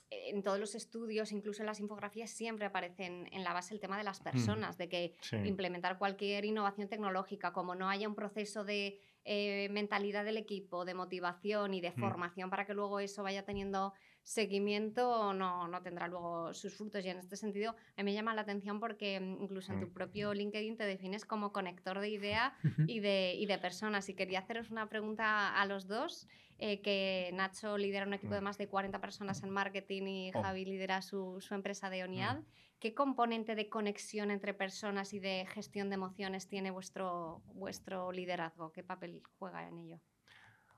[0.09, 3.97] en todos los estudios, incluso en las infografías, siempre aparecen en la base el tema
[3.97, 5.37] de las personas, de que Sí.
[5.37, 10.93] implementar cualquier innovación tecnológica, como no haya un proceso de eh, mentalidad del equipo, de
[10.93, 11.99] motivación y de Mm.
[11.99, 17.05] formación para que luego eso vaya teniendo seguimiento, no, no tendrá luego sus frutos.
[17.05, 19.87] Y en este sentido, a mí me llama la atención porque mm, incluso en tu
[19.87, 19.93] Mm.
[19.93, 22.53] propio LinkedIn te defines como conector de idea
[22.89, 24.09] y de, y de personas.
[24.09, 26.27] Y quería haceros una pregunta a los dos,
[26.57, 28.43] eh, que Nacho lidera un equipo de Mm.
[28.43, 30.41] más de 40 personas en marketing y Oh.
[30.41, 32.41] Javi lidera su, su empresa de ONIAD.
[32.79, 38.71] ¿Qué componente de conexión entre personas y de gestión de emociones tiene vuestro, vuestro liderazgo?
[38.73, 39.99] ¿Qué papel juega en ello?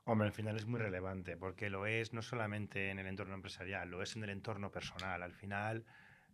[0.04, 3.90] Hombre, al final es muy relevante, porque lo es no solamente en el entorno empresarial,
[3.90, 5.24] lo es en el entorno personal.
[5.24, 5.84] Al final,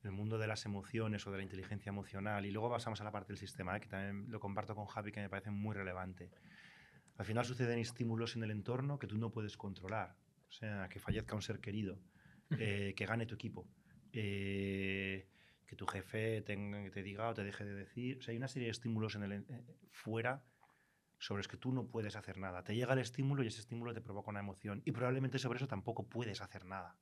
[0.04, 3.12] el mundo de las emociones o de la inteligencia emocional, y luego pasamos a la
[3.12, 3.80] parte del sistema, ¿eh?
[3.80, 6.32] que también lo comparto con Javi, que me parece muy relevante.
[7.22, 10.16] Al final suceden estímulos en el entorno que tú no puedes controlar.
[10.50, 12.00] O sea, que fallezca un ser querido,
[12.58, 13.68] eh, que gane tu equipo,
[14.12, 15.28] eh,
[15.68, 18.18] que tu jefe te diga o te deje de decir.
[18.18, 19.44] O sea, hay una serie de estímulos en el, eh,
[19.92, 20.44] fuera
[21.20, 22.64] sobre los que tú no puedes hacer nada.
[22.64, 24.82] Te llega el estímulo y ese estímulo te provoca una emoción.
[24.84, 26.98] Y probablemente sobre eso tampoco puedes hacer nada.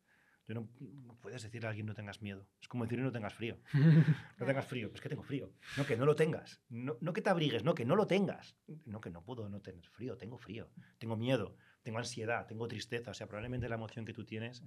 [0.49, 2.47] Tú no, no puedes decirle a alguien no tengas miedo.
[2.59, 3.59] Es como decir no tengas frío.
[4.39, 4.89] No tengas frío.
[4.89, 5.53] Pues que tengo frío.
[5.77, 6.59] No, que no lo tengas.
[6.69, 8.57] No, no que te abrigues, no, que no lo tengas.
[8.85, 10.17] No, que no puedo no tener frío.
[10.17, 10.71] Tengo frío.
[10.97, 11.55] Tengo miedo.
[11.83, 12.47] Tengo ansiedad.
[12.47, 13.11] Tengo tristeza.
[13.11, 14.63] O sea, probablemente la emoción que tú tienes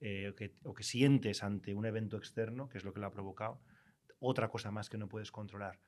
[0.00, 3.06] eh, o, que, o que sientes ante un evento externo, que es lo que lo
[3.06, 3.60] ha provocado,
[4.18, 5.78] otra cosa más que no puedes controlar.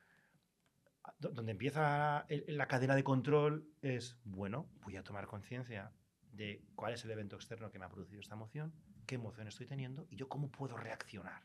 [1.19, 5.91] Do- Donde empieza la cadena de control es, bueno, voy a tomar conciencia
[6.31, 8.73] de cuál es el evento externo que me ha producido esta emoción,
[9.07, 11.43] qué emoción estoy teniendo y yo cómo puedo reaccionar.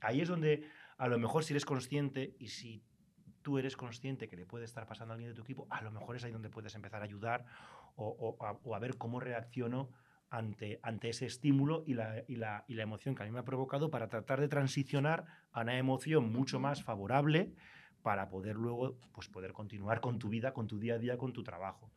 [0.00, 2.82] Ahí es donde a lo mejor si eres consciente y si
[3.42, 5.90] tú eres consciente que le puede estar pasando a alguien de tu equipo, a lo
[5.90, 7.44] mejor es ahí donde puedes empezar a ayudar
[7.96, 9.90] o, o a, o a ver cómo reacciono
[10.32, 13.40] ante, ante ese estímulo y la, y, la, y la emoción que a mí me
[13.40, 17.52] ha provocado para tratar de transicionar a una emoción mucho más favorable
[18.02, 21.34] para poder luego pues, poder continuar con tu vida, con tu día a día, con
[21.34, 21.92] tu trabajo.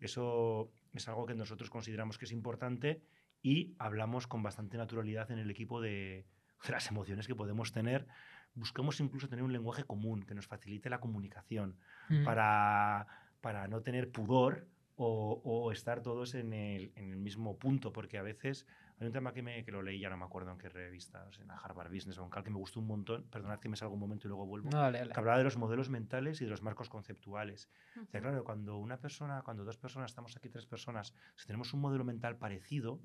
[0.00, 3.02] Eso es algo que nosotros consideramos que es importante
[3.44, 6.26] y hablamos con bastante naturalidad en el equipo de,
[6.66, 8.06] de las emociones que podemos tener.
[8.54, 11.76] Buscamos incluso tener un lenguaje común que nos facilite la comunicación
[12.08, 12.24] Mm.
[12.24, 13.06] para,
[13.40, 18.16] para no tener pudor o, o estar todos en el, en el mismo punto, porque
[18.18, 18.66] a veces
[19.00, 21.26] hay un tema que, me, que lo leí, ya no me acuerdo en qué revista,
[21.40, 23.76] en la Harvard Business o en Cal, que me gustó un montón, perdonad que me
[23.76, 25.12] salga un momento y luego vuelvo, No, dale, dale.
[25.12, 27.68] que hablaba de los modelos mentales y de los marcos conceptuales.
[28.00, 31.74] O sea, claro, cuando una persona, cuando dos personas, estamos aquí tres personas, si tenemos
[31.74, 33.00] un modelo mental parecido,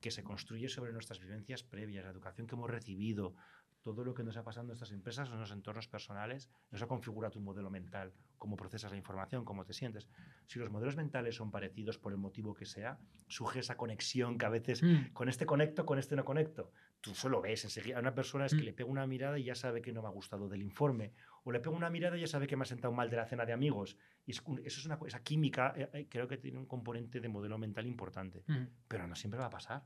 [0.00, 3.34] que se construye sobre nuestras vivencias previas, la educación que hemos recibido,
[3.82, 6.86] todo lo que nos ha pasado en nuestras empresas o en los entornos personales, eso
[6.86, 10.08] configura tu modelo mental, cómo procesas la información, cómo te sientes.
[10.46, 14.46] Si los modelos mentales son parecidos por el motivo que sea, surge esa conexión que
[14.46, 16.72] a veces Mm, con este conecto, con este no conecto.
[17.00, 17.96] Tú solo ves enseguida.
[17.96, 18.64] A una persona es que Mm.
[18.64, 21.12] le pega una mirada y ya sabe que no me ha gustado del informe.
[21.44, 23.26] O le pega una mirada y ya sabe que me ha sentado mal de la
[23.26, 23.96] cena de amigos.
[24.26, 27.56] Y eso es una, esa química, eh, eh, creo que tiene un componente de modelo
[27.56, 28.44] mental importante.
[28.46, 28.66] mm.
[28.88, 29.82] Pero no siempre va a pasar.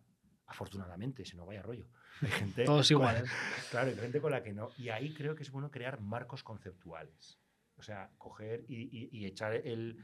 [0.47, 1.87] Afortunadamente, si no vaya rollo.
[2.21, 3.25] Hay gente, Todos iguales.
[3.71, 4.69] Claro, hay gente con la que no.
[4.79, 7.41] Y ahí creo que es bueno crear marcos conceptuales.
[7.77, 9.99] O sea, coger y, y- y echar el.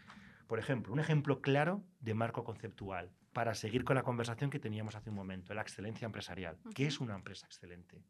[0.48, 4.96] Por ejemplo, un ejemplo claro de marco conceptual para seguir con la conversación que teníamos
[4.96, 6.58] hace un momento, la excelencia empresarial.
[6.74, 8.02] ¿Qué es una empresa excelente?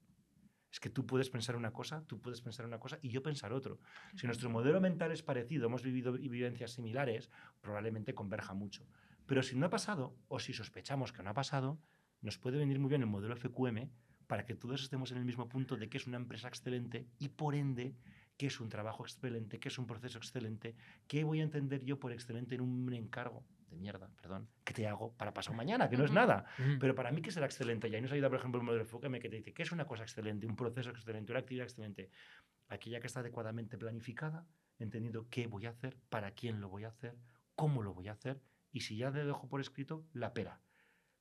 [0.72, 3.52] Es que tú puedes pensar una cosa, tú puedes pensar una cosa y yo pensar
[3.52, 3.80] otro.
[4.16, 7.28] Si nuestro modelo mental es parecido, hemos vivido vi- vivencias similares,
[7.60, 8.86] probablemente converja mucho.
[9.26, 11.78] Pero si no ha pasado, o si sospechamos que no ha pasado,
[12.22, 13.88] nos puede venir muy bien el modelo FQM
[14.26, 17.28] para que todos estemos en el mismo punto de que es una empresa excelente y
[17.28, 17.96] por ende
[18.36, 20.74] que es un trabajo excelente, que es un proceso excelente,
[21.06, 24.86] qué voy a entender yo por excelente en un encargo de mierda, perdón, que te
[24.86, 26.44] hago para pasado mañana, que no es nada.
[26.80, 27.88] Pero para mí, ¿qué será excelente?
[27.88, 29.86] Y ahí nos ayuda, por ejemplo, el modelo FQM que te dice qué es una
[29.86, 32.10] cosa excelente, un proceso excelente, una actividad excelente.
[32.68, 34.46] Aquella que está adecuadamente planificada,
[34.78, 37.16] entendiendo qué voy a hacer, para quién lo voy a hacer,
[37.54, 38.40] cómo lo voy a hacer,
[38.72, 40.60] y si ya le dejo por escrito, la pera,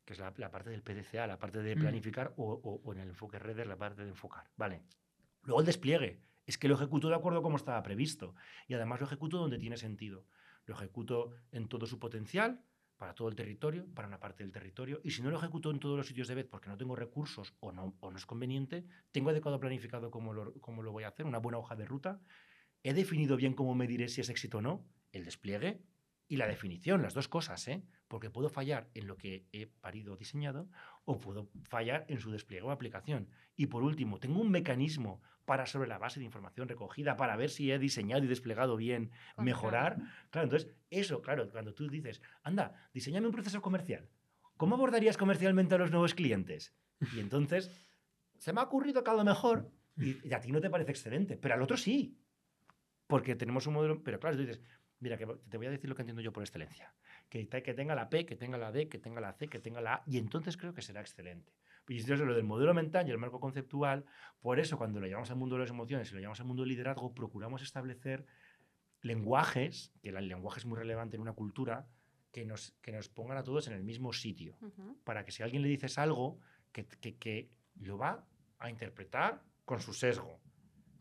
[0.10, 1.80] que es la, la parte del PDCA, la parte de Mm.
[1.82, 4.50] planificar, o, o- o en el enfoque redes, la parte de enfocar.
[4.58, 4.82] Vale.
[5.43, 6.19] Luego el despliegue.
[6.48, 8.34] Es que lo ejecuto de acuerdo como estaba previsto.
[8.67, 10.26] Y además lo ejecuto donde tiene sentido.
[10.65, 12.63] Lo ejecuto en todo su potencial,
[12.98, 15.00] para todo el territorio, para una parte del territorio.
[15.04, 17.54] Y si no lo ejecuto en todos los sitios de vez porque no tengo recursos
[17.60, 21.10] o no, o no es conveniente, tengo adecuado planificado cómo lo, cómo lo voy a
[21.10, 22.19] hacer, una buena hoja de ruta.
[22.82, 25.84] He definido bien cómo mediré si es éxito o no, el despliegue
[26.30, 27.84] y la definición, las dos cosas, ¿eh?
[28.08, 30.70] Porque puedo fallar en lo que he parido o diseñado
[31.04, 33.28] o puedo fallar en su despliegue o aplicación.
[33.56, 37.50] Y por último, tengo un mecanismo para sobre la base de información recogida, para ver
[37.50, 39.98] si he diseñado y desplegado bien, mejorar.
[40.30, 44.08] Claro, entonces, eso, claro, cuando tú dices, anda, diseñame un proceso comercial,
[44.56, 46.76] ¿cómo abordarías comercialmente a los nuevos clientes?
[47.15, 47.72] Y entonces,
[48.38, 50.92] se me ha ocurrido que a lo mejor, y, y a ti no te parece
[50.92, 52.20] excelente, pero al otro sí.
[53.08, 54.62] Porque tenemos un modelo, pero claro, tú dices,
[55.00, 56.94] mira, que te voy a decir lo que entiendo yo por excelencia.
[57.30, 59.82] Que, que tenga la P, que tenga la D, que tenga la C, que tenga
[59.82, 61.54] la A, y entonces creo que será excelente.
[61.88, 64.06] Y entonces lo del modelo mental y el marco conceptual,
[64.42, 66.62] por eso cuando lo llevamos al mundo de las emociones y lo llevamos al mundo
[66.64, 68.26] del liderazgo, procuramos establecer
[69.02, 71.88] lenguajes, que el lenguaje es muy relevante en una cultura,
[72.32, 74.56] que nos, que nos pongan a todos en el mismo sitio.
[74.62, 75.00] Ujú.
[75.04, 76.40] Para que si a alguien le dices algo,
[76.72, 78.26] que, que- que lo va
[78.60, 80.40] a interpretar con su sesgo.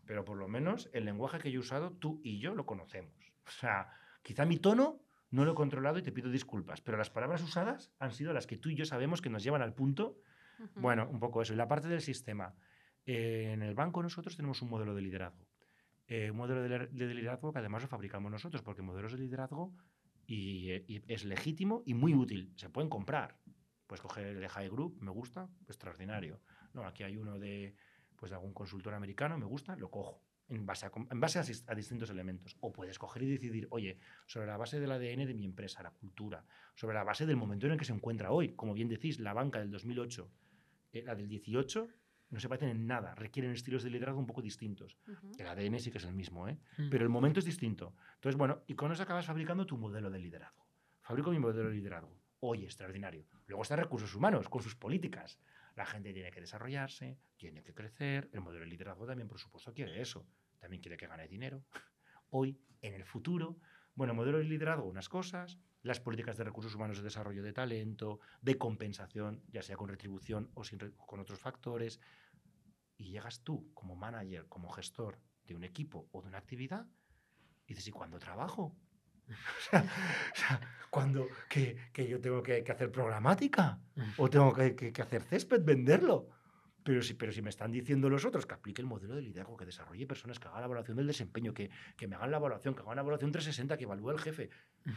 [0.06, 3.27] Pero por lo menos el lenguaje que yo he usado, tú y yo lo conocemos.
[3.48, 3.90] O sea,
[4.22, 7.92] quizá mi tono no lo he controlado y te pido disculpas, pero las palabras usadas
[7.98, 10.20] han sido las que tú y yo sabemos que nos llevan al punto
[10.74, 11.52] bueno, un poco eso.
[11.52, 12.54] Y la parte del sistema.
[13.06, 15.46] Eh, en el banco nosotros tenemos un modelo de liderazgo.
[16.06, 19.74] Eh, un modelo de, liderazgo que además lo fabricamos nosotros, porque modelos de liderazgo
[20.26, 22.52] y, y es legítimo y muy útil.
[22.56, 23.38] Se pueden comprar.
[23.86, 26.40] Puedes coger el de High Group, me gusta, extraordinario.
[26.74, 27.74] No, aquí hay uno de,
[28.16, 30.22] pues, de algún consultor americano, me gusta, lo cojo.
[30.50, 32.56] En base, a, en base a, distintos elementos.
[32.60, 35.90] O puedes coger y decidir, oye, sobre la base del ADN de mi empresa, la
[35.90, 38.54] cultura, sobre la base del momento en el que se encuentra hoy.
[38.54, 40.30] Como bien decís, la banca del 2008
[40.92, 41.88] eh, la del 18
[42.30, 44.98] no se parecen en nada, requieren estilos de liderazgo un poco distintos.
[45.06, 45.32] Ujú.
[45.38, 46.58] El ADN sí que es el mismo, ¿eh?
[46.76, 46.90] Mm.
[46.90, 47.94] pero el momento es distinto.
[48.16, 50.66] Entonces, bueno, y con eso acabas fabricando tu modelo de liderazgo.
[51.00, 52.14] Fabrico mi modelo de liderazgo.
[52.40, 53.24] Oye, extraordinario.
[53.46, 55.40] Luego están recursos humanos, con sus políticas.
[55.78, 58.28] La gente tiene que desarrollarse, tiene que crecer.
[58.32, 60.26] El modelo de liderazgo también, por supuesto, quiere eso.
[60.58, 61.62] También quiere que gane dinero.
[62.30, 63.60] Hoy, en el futuro.
[63.94, 65.56] Bueno, modelo de liderazgo, unas cosas.
[65.82, 70.50] Las políticas de recursos humanos de desarrollo de talento, de compensación, ya sea con retribución
[70.54, 72.00] o sin con otros factores.
[72.96, 76.88] Y llegas tú, como manager, como gestor de un equipo o de una actividad,
[77.66, 78.76] y dices, ¿y cuándo trabajo?
[79.58, 80.60] O sea, o sea,
[80.90, 83.78] cuando que, que yo tengo que, que hacer programática
[84.16, 86.28] o tengo que, que- hacer césped, venderlo.
[86.82, 89.56] Pero si, pero si me están diciendo los otros que aplique el modelo de liderazgo,
[89.58, 92.74] que desarrolle personas, que haga la evaluación del desempeño, que, que me hagan la evaluación,
[92.74, 94.48] que hagan una evaluación 360, que evalúe el jefe,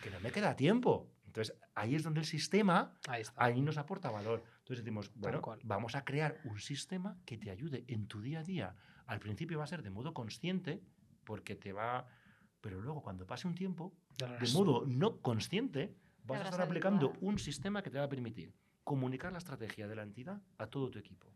[0.02, 1.12] que no me queda tiempo.
[1.26, 4.44] Entonces, ahí es donde el sistema Ahí ahí nos aporta valor.
[4.60, 8.44] Entonces decimos, bueno, vamos a crear un sistema que te ayude en tu día a
[8.44, 8.76] día.
[9.06, 10.82] Al principio va a ser de modo consciente,
[11.26, 12.08] porque te va...
[12.62, 17.40] Pero luego, cuando pase un tiempo, de modo no consciente, vas a estar aplicando un
[17.40, 21.00] sistema que te va a permitir comunicar la estrategia de la entidad a todo tu
[21.00, 21.28] equipo.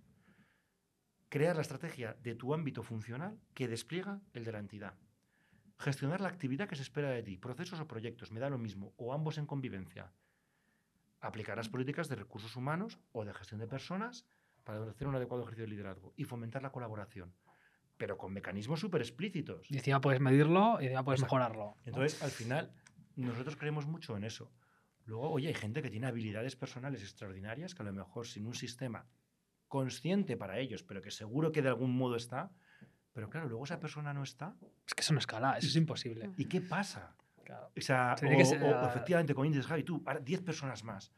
[1.29, 4.93] Crear la estrategia de tu ámbito funcional que despliega el de la entidad.
[5.77, 8.93] Gestionar la actividad que se espera de ti, procesos o proyectos, me da lo mismo,
[8.95, 10.13] o ambos en convivencia.
[11.19, 14.25] Aplicar las políticas de recursos humanos o de gestión de personas
[14.63, 17.33] para hacer un adecuado ejercicio de liderazgo y fomentar la colaboración,
[17.97, 19.69] pero con mecanismos súper explícitos.
[19.69, 21.36] Y encima puedes medirlo y encima puedes Exacto.
[21.36, 21.65] mejorarlo.
[21.65, 21.77] ¿no?
[21.86, 22.71] Entonces, al final,
[23.15, 24.51] nosotros creemos mucho en eso.
[25.05, 28.55] Luego, oye, hay gente que tiene habilidades personales extraordinarias que a lo mejor sin un
[28.55, 29.05] sistema
[29.67, 32.51] consciente para ellos, pero que seguro que de algún modo está,
[33.13, 34.55] pero claro, luego esa persona no está.
[34.88, 36.31] Es que eso no escala, eso es imposible.
[36.38, 37.15] ¿Y qué pasa?
[37.43, 37.71] Claro.
[37.77, 41.12] O sea, o, que ser- o efectivamente, como dices, Javi, tú, ahora 10 personas más.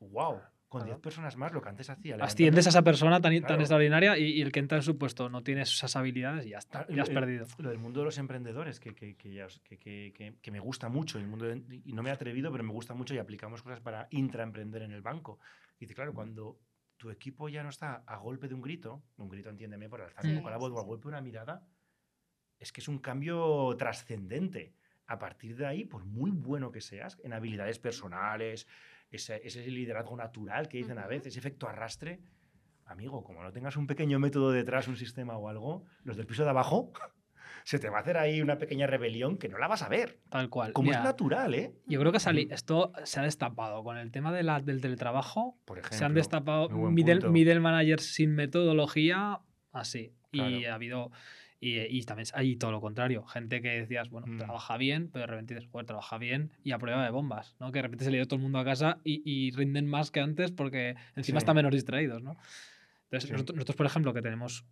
[0.00, 0.40] ¡Wow!
[0.72, 1.02] Con 10 Claro.
[1.02, 2.16] personas más, lo que antes hacía.
[2.18, 3.60] Asciendes a esa persona tan, tan Claro.
[3.60, 6.58] extraordinaria y, y el que entra en su puesto no tiene esas habilidades y ya
[6.58, 7.46] está, ya has el- perdido.
[7.58, 10.50] Lo del mundo de los emprendedores, que, que, que, ya os- que- que- que- que
[10.50, 13.14] me gusta mucho, el mundo de- y no me he atrevido, pero me gusta mucho
[13.14, 15.38] y aplicamos cosas para intraemprender en el banco.
[15.78, 16.58] Y dice, claro, cuando
[16.96, 20.24] tu equipo ya no está a golpe de un grito, un grito entiéndeme por alzar
[20.24, 21.66] un poco la voz o a golpe de una mirada,
[22.58, 24.72] es que es un cambio trascendente.
[25.06, 28.66] A partir de ahí, por muy bueno que seas, en habilidades personales,
[29.12, 31.10] ese, ese liderazgo natural que dicen a Ujú.
[31.10, 32.20] veces, efecto arrastre,
[32.86, 36.42] amigo, como no tengas un pequeño método detrás, un sistema o algo, los del piso
[36.44, 36.92] de abajo,
[37.64, 40.18] se te va a hacer ahí una pequeña rebelión que no la vas a ver.
[40.30, 40.72] Tal cual.
[40.72, 41.74] Como Mira, es natural, ¿eh?
[41.86, 45.58] Yo creo que sali- esto se ha destapado con el tema de la, del teletrabajo.
[45.64, 45.98] Por ejemplo.
[45.98, 49.40] se han destapado middle, middle managers sin metodología,
[49.72, 50.14] así.
[50.32, 50.70] Y Claro.
[50.70, 51.10] ha habido.
[51.64, 53.24] Y, y también hay todo lo contrario.
[53.24, 54.36] Gente que decías, bueno, Mm.
[54.38, 57.70] trabaja bien, pero de repente dices, joder, trabaja bien y a prueba de bombas, ¿no?
[57.70, 60.10] Que de repente se le dio todo el mundo a casa y, y rinden más
[60.10, 61.44] que antes porque encima Sí.
[61.44, 62.36] están menos distraídos, ¿no?
[63.04, 63.32] Entonces, Sí.
[63.32, 64.64] nosotros, nosotros, por ejemplo, que tenemos.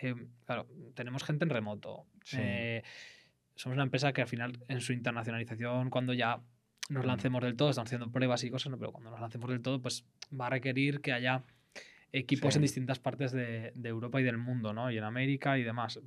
[0.00, 0.14] eh,
[0.46, 2.06] claro, tenemos gente en remoto.
[2.24, 2.36] Sí.
[2.40, 2.82] eh,
[3.56, 6.40] somos una empresa que al final, en su internacionalización, cuando ya
[6.88, 7.08] nos Mm.
[7.08, 8.78] lancemos del todo, estamos haciendo pruebas y cosas, ¿no?
[8.78, 11.42] pero cuando nos lancemos del todo, pues va a requerir que haya
[12.12, 12.58] equipos Sí.
[12.58, 14.90] en distintas partes de, de Europa y del mundo, ¿no?
[14.90, 16.00] Y en América y demás.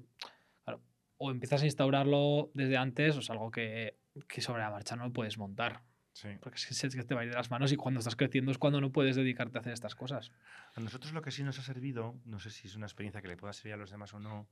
[0.63, 0.81] Claro,
[1.17, 5.05] o empiezas a instaurarlo desde antes, o es algo que, que sobre la marcha no
[5.05, 5.83] lo puedes montar.
[6.13, 6.27] Sí.
[6.41, 8.57] Porque es que te va a ir de las manos y cuando estás creciendo es
[8.57, 10.31] cuando no puedes dedicarte a hacer estas cosas.
[10.75, 13.29] A nosotros lo que sí nos ha servido, no sé si es una experiencia que
[13.29, 14.49] le pueda servir a los demás o no,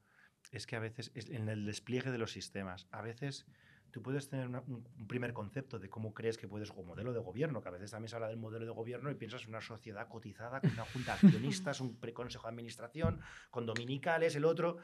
[0.52, 3.46] es que a veces, es en el despliegue de los sistemas, a veces
[3.92, 7.62] tú puedes tener un primer concepto de cómo crees que puedes, o modelo de gobierno,
[7.62, 10.08] que a veces también se habla del modelo de gobierno y piensas en una sociedad
[10.08, 14.78] cotizada con una junta de accionistas, un consejo de administración, con dominicales, el otro.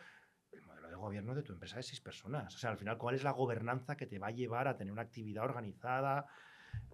[0.52, 2.56] El modelo de gobierno de tu empresa es seis personas.
[2.56, 4.92] O sea, al final, ¿cuál es la gobernanza que te va a llevar a tener
[4.92, 6.28] una actividad organizada?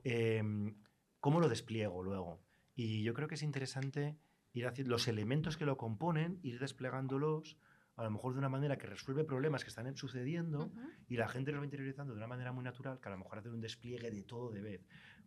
[0.03, 0.75] Em,
[1.19, 2.41] ¿Cómo lo despliego luego?
[2.75, 4.17] Y yo creo que es interesante
[4.53, 7.57] ir haciendo los elementos que lo componen, ir desplegándolos,
[8.01, 10.81] a lo mejor de una manera que resuelve problemas que están en- sucediendo Ujú.
[11.07, 13.39] y la gente los va interiorizando de una manera muy natural, que a lo mejor
[13.39, 14.81] hace un despliegue de todo de vez.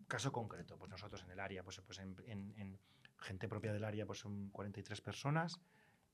[0.09, 2.79] Caso concreto, pues nosotros en el área, pues, pues en, en- en
[3.19, 5.61] gente propia del área, pues son 43 personas,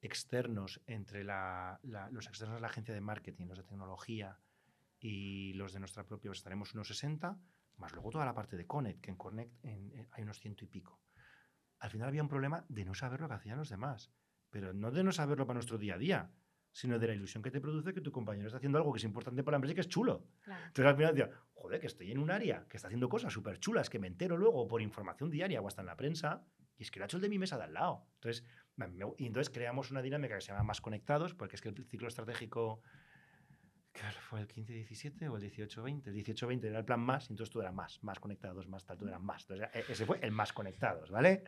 [0.02, 4.38] externos entre la- la- los externos de la agencia de marketing, los de tecnología
[5.00, 7.38] y los de nuestra propia, pues estaremos unos 60,
[7.78, 10.64] más luego toda la parte de Connect, que en Connect en- en- hay unos ciento
[10.64, 11.00] y pico.
[11.78, 14.10] Al final había un problema de no saber lo que hacían los demás,
[14.50, 16.30] pero no de no saberlo para nuestro día a día,
[16.72, 19.04] sino de la ilusión que te produce que tu compañero está haciendo algo que es
[19.04, 20.26] importante para la empresa y que es chulo.
[20.40, 20.66] Claro.
[20.66, 23.58] Entonces al final decía, joder, que estoy en un área que está haciendo cosas súper
[23.58, 26.44] chulas, que me entero luego por información diaria o hasta en la prensa,
[26.76, 28.06] y es que lo ha hecho el de mi mesa de al lado.
[28.14, 28.44] Entonces,
[29.18, 32.08] y entonces creamos una dinámica que se llama Más Conectados, porque es que el ciclo
[32.08, 32.82] estratégico
[33.92, 36.06] ¿qué fue el 15-17 o el 18-20.
[36.06, 38.96] El 18-20 era el plan más, y entonces tú eras más, más conectados, más tal,
[38.96, 39.42] tú eras más.
[39.42, 41.44] Entonces, e- ese fue el más conectados, ¿vale?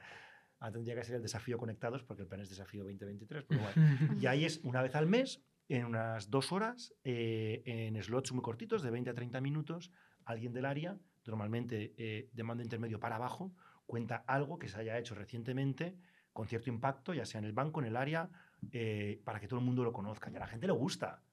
[0.63, 4.17] Ahora tendría que ser el desafío conectados, porque el plan es desafío 2023, pero bueno.
[4.21, 8.43] Y ahí es una vez al mes, en unas dos horas, eh, en slots muy
[8.43, 9.91] cortitos, de 20 a 30 minutos,
[10.25, 10.97] alguien del área,
[11.27, 13.53] normalmente eh, de mando intermedio para abajo,
[13.87, 15.97] cuenta algo que se haya hecho recientemente
[16.33, 18.31] con cierto impacto, ya sea en el banco, en el área,
[18.71, 20.31] eh, para que todo el mundo lo conozca.
[20.31, 21.25] Y a la gente le gusta.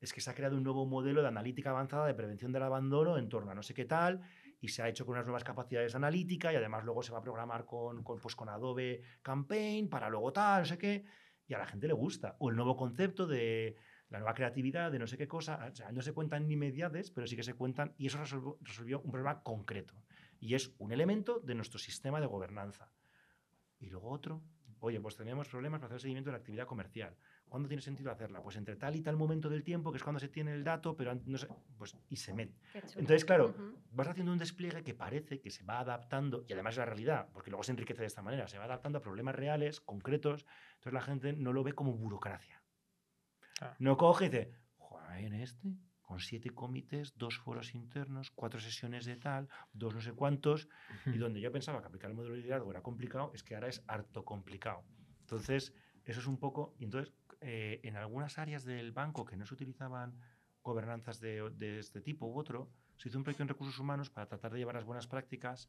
[0.00, 3.16] Es que se ha creado un nuevo modelo de analítica avanzada de prevención del abandono
[3.16, 4.22] en torno a no sé qué tal,
[4.62, 7.22] y se ha hecho con unas nuevas capacidades analíticas, y además luego se va a
[7.22, 11.04] programar con, con, pues, con Adobe Campaign para luego tal, no sé qué
[11.46, 12.36] y a la gente le gusta.
[12.38, 13.76] O el nuevo concepto de
[14.08, 15.68] la nueva creatividad, de no sé qué cosa.
[15.70, 19.00] O sea, no se cuentan nimiedades, pero sí que se cuentan, y eso resolvió, resolvió
[19.00, 19.94] un problema concreto.
[20.40, 22.90] Y es un elemento de nuestro sistema de gobernanza.
[23.78, 24.42] Y luego otro,
[24.80, 27.16] oye, pues tenemos problemas para hacer seguimiento de la actividad comercial.
[27.52, 28.42] ¿Cuándo tiene sentido hacerla?
[28.42, 30.96] Pues entre tal y tal momento del tiempo, que es cuando se tiene el dato,
[30.96, 32.58] pero no sé, pues y se mete.
[32.96, 33.78] Entonces, claro, Ujú.
[33.90, 37.28] vas haciendo un despliegue que parece que se va adaptando, y además es la realidad,
[37.30, 40.94] porque luego se enriquece de esta manera, se va adaptando a problemas reales, concretos, entonces
[40.94, 42.62] la gente no lo ve como burocracia.
[43.58, 43.76] Claro.
[43.80, 49.04] No coge y dice, joder, en este, con siete comités, dos foros internos, cuatro sesiones
[49.04, 50.70] de tal, dos no sé cuántos,
[51.04, 53.68] y donde yo pensaba que aplicar el modelo de liderazgo era complicado, es que ahora
[53.68, 54.86] es harto complicado.
[55.20, 59.54] Entonces, eso es un poco, entonces, eh, en algunas áreas del banco que no se
[59.54, 60.18] utilizaban
[60.62, 64.28] gobernanzas de, de este tipo u otro, se hizo un proyecto en recursos humanos para
[64.28, 65.68] tratar de llevar las buenas prácticas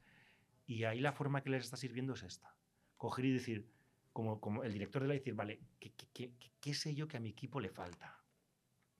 [0.65, 2.55] y ahí la forma que les está sirviendo es esta.
[2.97, 3.69] Coger y decir,
[4.13, 7.17] como, como el director de la decir, vale, ¿qué, qué, qué, qué sé yo que
[7.17, 8.23] a mi equipo le falta?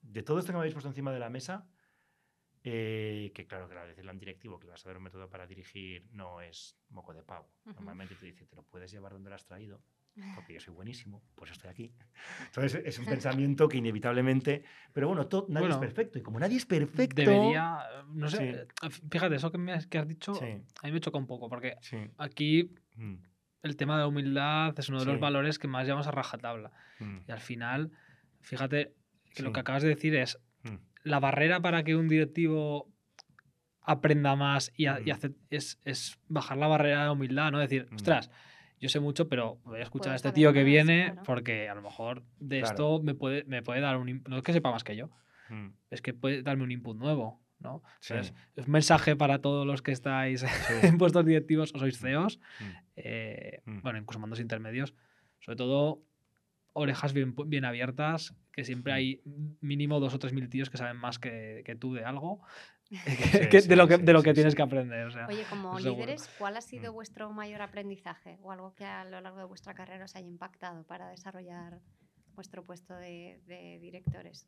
[0.02, 1.66] De todo esto que me habéis puesto encima de la mesa,
[2.66, 5.46] eh, que claro, que decirle a un directivo que vas a dar un método para
[5.46, 7.48] dirigir no es moco de pavo.
[7.64, 9.82] Normalmente te dice, te lo puedes llevar donde lo has traído,
[10.34, 11.92] porque yo soy buenísimo, pues estoy aquí.
[12.46, 16.38] Entonces es un pensamiento que inevitablemente, pero bueno, to- nadie Bueno, es perfecto y como
[16.38, 18.44] nadie es perfecto, Debería, no sé, Sí.
[18.86, 20.46] eh, fíjate, eso que, me has, que has dicho Sí.
[20.82, 23.14] a mí me choca un poco, porque sí, aquí mm,
[23.64, 26.70] el tema de la humildad es uno de los valores que más llevamos a rajatabla.
[27.00, 27.90] mm, Y al final,
[28.40, 28.94] fíjate
[29.34, 32.88] que lo que acabas de decir es mm, la barrera para que un directivo
[33.80, 35.12] aprenda más y, a- y Mm.
[35.12, 37.58] hace- es, es bajar la barrera de humildad, ¿no?
[37.58, 37.96] Decir, Mm.
[37.96, 38.30] ostras,
[38.84, 41.22] yo sé mucho, pero voy a escuchar a este tío que más, viene claro.
[41.24, 42.72] porque a lo mejor de Claro.
[42.72, 44.08] esto me puede, me puede dar un...
[44.10, 45.08] in- No es que sepa más que yo,
[45.48, 47.82] mm, es que puede darme un input nuevo, ¿no?
[48.00, 48.12] Sí.
[48.12, 50.46] Entonces, es un mensaje para todos los que estáis sí,
[50.82, 52.64] en puestos directivos o sois CEOs, mm,
[52.96, 53.80] eh, Mm.
[53.80, 54.94] bueno, incluso mandos intermedios,
[55.40, 56.02] sobre todo
[56.74, 59.20] orejas bien, bien abiertas, que siempre hay
[59.60, 62.40] mínimo dos o tres mil tíos que saben más que, que tú de algo,
[62.90, 64.56] Sí, que- sí, de lo que, sí, de lo sí, que tienes sí.
[64.56, 65.06] que aprender.
[65.06, 65.26] o sea.
[65.26, 66.00] Oye, como seguro.
[66.04, 66.94] líderes, ¿cuál ha sido Mm.
[66.94, 70.84] vuestro mayor aprendizaje o algo que a lo largo de vuestra carrera os haya impactado
[70.84, 71.80] para desarrollar
[72.34, 74.46] vuestro puesto de, de directores?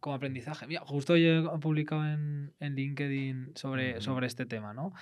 [0.00, 0.66] Como aprendizaje.
[0.66, 4.92] Mira, justo yo he publicado en, en LinkedIn sobre, sobre este tema, ¿no?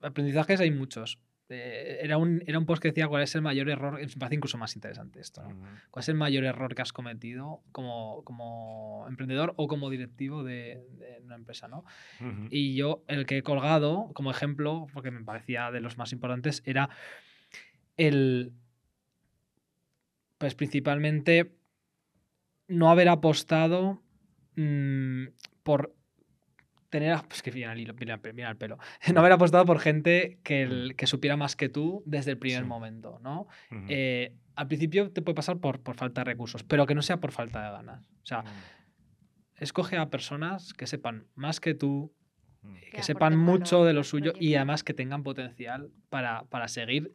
[0.00, 1.18] Aprendizajes hay muchos.
[1.48, 4.34] Eh, era, un, era un post que decía cuál es el mayor error, me parece
[4.34, 5.56] incluso más interesante esto, ¿no?
[5.90, 10.84] ¿Cuál es el mayor error que has cometido como, como emprendedor o como directivo de,
[10.98, 11.68] de una empresa?
[11.68, 11.84] ¿no?
[12.50, 16.62] Y yo, el que he colgado como ejemplo, porque me parecía de los más importantes,
[16.64, 16.90] era
[17.96, 18.52] el.
[20.38, 21.56] Pues principalmente
[22.68, 24.02] no haber apostado
[24.56, 25.28] mm,
[25.62, 25.95] por
[26.90, 27.12] tener.
[27.12, 28.78] a- Pues que viene al hilo, viene al pe- viene al pelo.
[29.14, 32.62] No haber apostado por gente que, el- que supiera más que tú desde el primer
[32.62, 32.68] Sí.
[32.68, 33.46] momento, ¿no?
[33.88, 37.18] eh, al principio te puede pasar por, por falta de recursos, pero que no sea
[37.18, 38.06] por falta de ganas.
[38.22, 38.46] O sea, mm,
[39.56, 42.14] escoge a personas que sepan más que tú,
[42.62, 46.44] mm, que aporten sepan valor mucho de lo suyo y además que tengan potencial para,
[46.44, 47.12] para seguir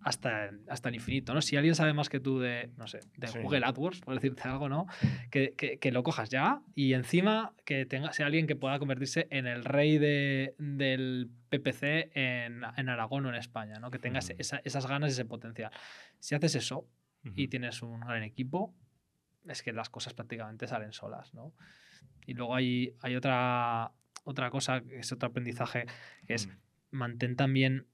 [0.00, 1.42] hasta, hasta el infinito, ¿no?
[1.42, 3.38] Si alguien sabe más que tú de, no sé, de Sí.
[3.40, 4.86] Google AdWords, por decirte algo, ¿no?
[5.30, 9.26] Que, que- que lo cojas ya y encima que tenga, sea alguien que pueda convertirse
[9.30, 13.90] en el rey de- del PPC en, en Aragón o en España, ¿no?
[13.90, 14.40] Que tenga ese- Ujú.
[14.40, 15.70] esa- esas ganas y ese potencial.
[16.20, 16.86] Si haces eso,
[17.34, 18.74] y tienes un gran equipo,
[19.46, 21.52] es que las cosas prácticamente salen solas, ¿no?
[22.26, 23.90] Y luego hay, hay otra,
[24.24, 25.86] otra cosa, que es otro aprendizaje,
[26.26, 26.50] que es mm,
[26.92, 27.86] mantén también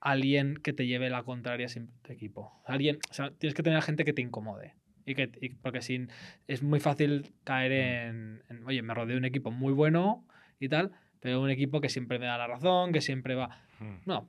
[0.00, 2.52] alguien que te lleve la contraria sin tu equipo.
[2.66, 4.74] Alguien, o sea, tienes que tener gente que te incomode.
[5.04, 6.08] Y que, y- porque sin,
[6.48, 10.26] es muy fácil caer en, en, oye, me rodeo de un equipo muy bueno
[10.58, 13.48] y tal, pero un equipo que siempre me da la razón, que siempre va...
[13.80, 14.28] mm, No,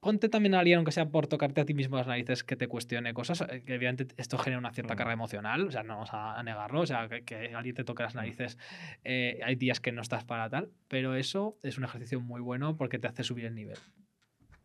[0.00, 2.66] ponte también a alguien, aunque sea por tocarte a ti mismo las narices, que te
[2.66, 4.96] cuestione cosas, eh, que evidentemente esto genera una cierta Mm.
[4.98, 7.84] carga emocional, o sea, no vamos a, a negarlo, o sea, que, que alguien te
[7.84, 8.18] toque las Mm.
[8.18, 8.58] narices,
[9.04, 12.76] eh, hay días que no estás para tal, pero eso es un ejercicio muy bueno
[12.76, 13.78] porque te hace subir el nivel.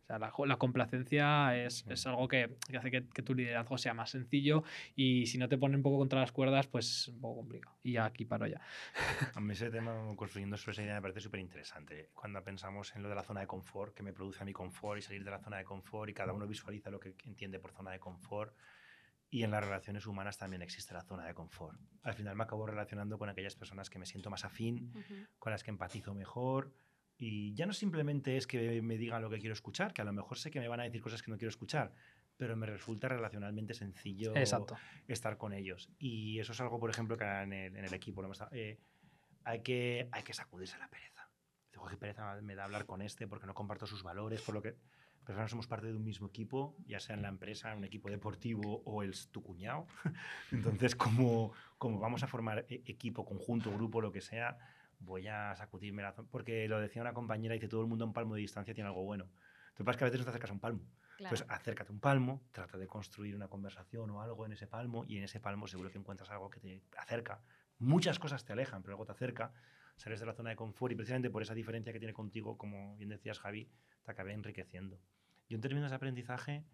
[0.08, 3.92] O sea, la, complacencia es, es algo que, que hace que, que tu liderazgo sea
[3.92, 4.64] más sencillo
[4.96, 7.76] y si no te ponen un poco contra las cuerdas, pues es un poco complicado.
[7.82, 8.62] Y ya aquí paro ya.
[9.34, 12.08] A mí ese tema, construyendo sobre esa idea, me parece súper interesante.
[12.14, 14.98] Cuando pensamos en lo de la zona de confort, que me produce a mi confort
[14.98, 17.72] y salir de la zona de confort, y cada uno visualiza lo que entiende por
[17.72, 18.56] zona de confort,
[19.30, 21.78] y en las relaciones humanas también existe la zona de confort.
[22.02, 24.92] Al final me acabo relacionando con aquellas personas que me siento más afín,
[25.38, 26.72] con las que empatizo mejor.
[27.18, 30.12] Y ya no simplemente es que me digan lo que quiero escuchar, que a lo
[30.12, 31.92] mejor sé que me van a decir cosas que no quiero escuchar,
[32.36, 34.76] pero me resulta relacionalmente sencillo Exacto.
[35.08, 35.90] estar con ellos.
[35.98, 38.78] Y eso es algo, por ejemplo, que en el, en el equipo lo hemos- eh,
[39.44, 41.28] hay, que, hay que sacudirse la pereza.
[41.72, 44.62] Digo, qué pereza me da hablar con este porque no comparto sus valores, por lo
[44.62, 44.76] que...
[45.24, 48.08] Pero ahora somos parte de un mismo equipo, ya sea en la empresa, un equipo
[48.08, 49.86] deportivo o el tu cuñado.
[50.52, 54.56] Entonces, como, como vamos a formar e- equipo, conjunto, grupo, lo que sea,
[55.00, 56.14] voy a sacudirme la...
[56.14, 58.88] Porque lo decía una compañera, dice, todo el mundo a un palmo de distancia tiene
[58.88, 59.24] algo bueno.
[59.24, 60.80] Lo que pasa que a veces no te acercas a un palmo.
[61.16, 61.30] Claro.
[61.30, 65.04] Pues acércate a un palmo, trata de construir una conversación o algo en ese palmo
[65.06, 67.42] y en ese palmo seguro que encuentras algo que te acerca.
[67.78, 69.52] Muchas cosas te alejan, pero algo te acerca.
[69.96, 72.96] Sales de la zona de confort y precisamente por esa diferencia que tiene contigo, como
[72.96, 73.68] bien decías Javi,
[74.04, 75.00] te acabé enriqueciendo.
[75.48, 76.64] Yo en términos de aprendizaje,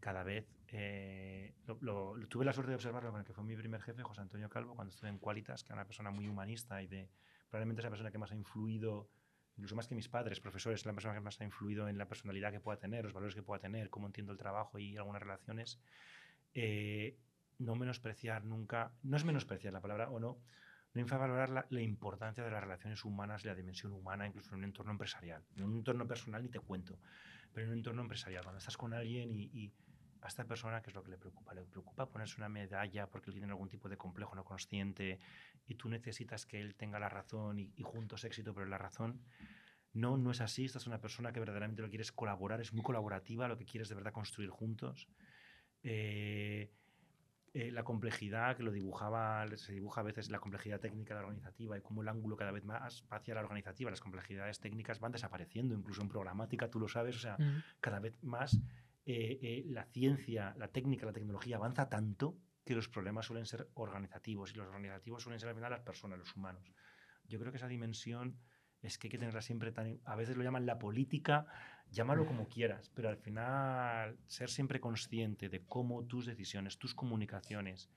[0.00, 3.80] cada vez, eh, lo- tuve la suerte de observarlo con el que fue mi primer
[3.80, 6.86] jefe, José Antonio Calvo, cuando estuve en Qualitas, que era una persona muy humanista y
[6.88, 7.08] de
[7.50, 9.08] probablemente es la persona que más ha influido,
[9.56, 12.06] incluso más que mis padres, profesores, es la persona que más ha influido en la
[12.08, 15.22] personalidad que pueda tener, los valores que pueda tener, cómo entiendo el trabajo y algunas
[15.22, 15.80] relaciones.
[16.54, 17.16] Eh,
[17.58, 20.38] no menospreciar nunca, no es menospreciar la palabra o no,
[20.94, 24.64] no infravalorar la, la, importancia de las relaciones humanas la dimensión humana, incluso en un
[24.64, 25.42] entorno empresarial.
[25.56, 26.98] En un entorno personal ni te cuento,
[27.52, 29.72] pero en un entorno empresarial, cuando estás con alguien y
[30.22, 31.54] a esta persona, ¿qué es lo que le preocupa?
[31.54, 35.18] Le preocupa ponerse una medalla porque él tiene algún tipo de complejo no consciente
[35.66, 39.20] y tú necesitas que él tenga la razón y, y juntos éxito, pero la razón.
[39.92, 40.64] No, no es así.
[40.64, 43.88] Esta es una persona que verdaderamente lo quieres colaborar, es muy colaborativa, lo que quieres
[43.88, 45.08] de verdad construir juntos.
[45.82, 46.70] Eh,
[47.54, 51.26] eh, la complejidad que lo dibujaba, se dibuja a veces la complejidad técnica de la
[51.26, 55.12] organizativa y cómo el ángulo cada vez más hacia la organizativa, las complejidades técnicas van
[55.12, 57.36] desapareciendo, incluso en programática, tú lo sabes, o sea,
[57.80, 58.60] cada vez más
[59.10, 63.70] eh, eh, la ciencia, la técnica, la tecnología avanza tanto que los problemas suelen ser
[63.72, 66.70] organizativos y los organizativos suelen ser al final las personas, los humanos.
[67.24, 68.38] Yo creo que esa dimensión
[68.82, 69.98] es que hay que tenerla siempre tan...
[70.04, 71.46] A veces lo llaman la política,
[71.90, 77.88] llámalo como quieras, pero al final ser siempre consciente de cómo tus decisiones, tus comunicaciones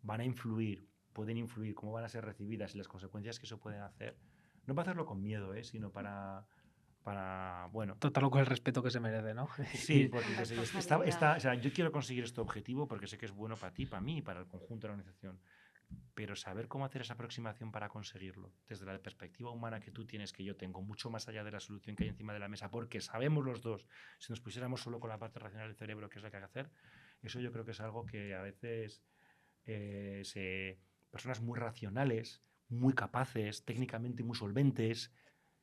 [0.00, 3.58] van a influir, pueden influir, cómo van a ser recibidas y las consecuencias que eso
[3.58, 4.16] puede hacer.
[4.66, 5.64] No para hacerlo con miedo, ¿eh?
[5.64, 6.46] sino para
[7.02, 7.96] para, bueno...
[7.98, 9.48] Tratarlo con el respeto que se merece, ¿no?
[9.74, 10.32] Sí, porque
[10.78, 13.72] está, está, o sea, yo quiero conseguir este objetivo porque sé que es bueno para
[13.72, 15.40] ti, para mí y para el conjunto de la organización.
[16.14, 20.32] Pero saber cómo hacer esa aproximación para conseguirlo, desde la perspectiva humana que tú tienes,
[20.32, 22.70] que yo tengo, mucho más allá de la solución que hay encima de la mesa,
[22.70, 23.86] porque sabemos los dos,
[24.18, 26.42] si nos pusiéramos solo con la parte racional del cerebro, que es lo que hay
[26.42, 26.70] que hacer,
[27.22, 29.02] eso yo creo que es algo que a veces
[29.66, 30.78] eh, se,
[31.10, 35.12] personas muy racionales, muy capaces, técnicamente muy solventes,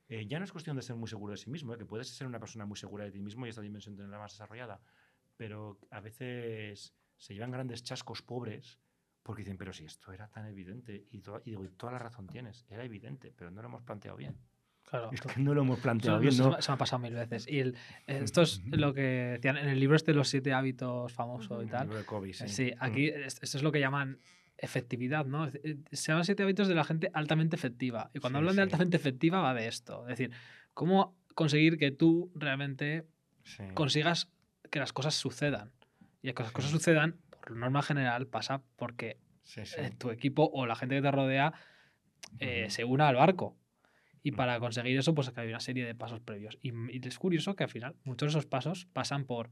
[0.10, 1.78] eh, ya no es cuestión de ser muy seguro de sí mismo, ¿eh?
[1.78, 4.34] que puedes ser una persona muy segura de ti mismo y esta dimensión tenerla más
[4.34, 4.82] desarrollada,
[5.38, 8.80] pero a veces se llevan grandes chascos pobres
[9.22, 12.66] porque dicen, pero si esto era tan evidente, y, y digo, toda la razón tienes,
[12.70, 14.36] era evidente, pero no lo hemos planteado bien.
[14.90, 16.36] Claro, es que no lo hemos planteado bien.
[16.38, 16.60] ¿no?
[16.60, 17.48] Se me ha pasado mil veces.
[17.48, 17.76] Y el,
[18.08, 21.68] esto es lo que decían en el libro este de los siete hábitos famoso y
[21.68, 21.82] tal.
[21.82, 22.48] El libro de Kobe, sí.
[22.48, 22.74] sí.
[22.80, 24.20] aquí esto es lo que llaman
[24.62, 25.48] efectividad, ¿no?
[25.48, 28.12] Eh, se llaman siete hábitos de la gente altamente efectiva.
[28.14, 30.04] Y cuando hablan de altamente efectiva va de esto.
[30.04, 30.32] Es decir,
[30.74, 33.06] cómo conseguir que tú realmente
[33.74, 34.30] consigas
[34.70, 35.72] que las cosas sucedan.
[36.22, 39.18] Y que las cosas sucedan, por norma general, pasa porque
[39.56, 41.54] eh, tu equipo o la gente que te rodea
[42.40, 43.58] eh, se una al barco.
[44.22, 46.58] Y para conseguir eso, pues hay una serie de pasos previos.
[46.62, 49.50] Y, y, es curioso que al final muchos de esos pasos pasan por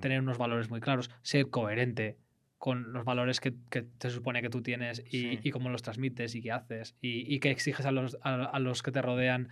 [0.00, 2.18] tener unos valores muy claros, ser coherente,
[2.58, 6.34] con los valores que, que te supone que tú tienes y, y, cómo los transmites
[6.34, 9.48] y qué haces y, y qué exiges a los, a, los que te rodean.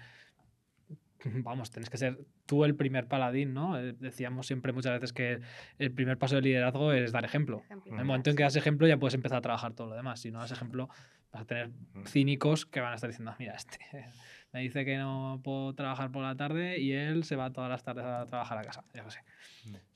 [1.25, 3.79] Vamos, tienes que ser tú el primer paladín, ¿no?
[3.79, 5.41] Eh, decíamos siempre muchas veces que
[5.79, 7.63] el primer paso del liderazgo es dar ejemplo.
[7.87, 10.21] en el momento en que das ejemplo ya puedes empezar a trabajar todo lo demás.
[10.21, 10.89] Si no das ejemplo,
[11.33, 11.71] vas a tener
[12.07, 13.79] cínicos que van a estar diciendo, mira, este
[14.53, 17.83] me dice que no puedo trabajar por la tarde y él se va todas las
[17.83, 19.21] tardes a trabajar a casa, ya lo sé.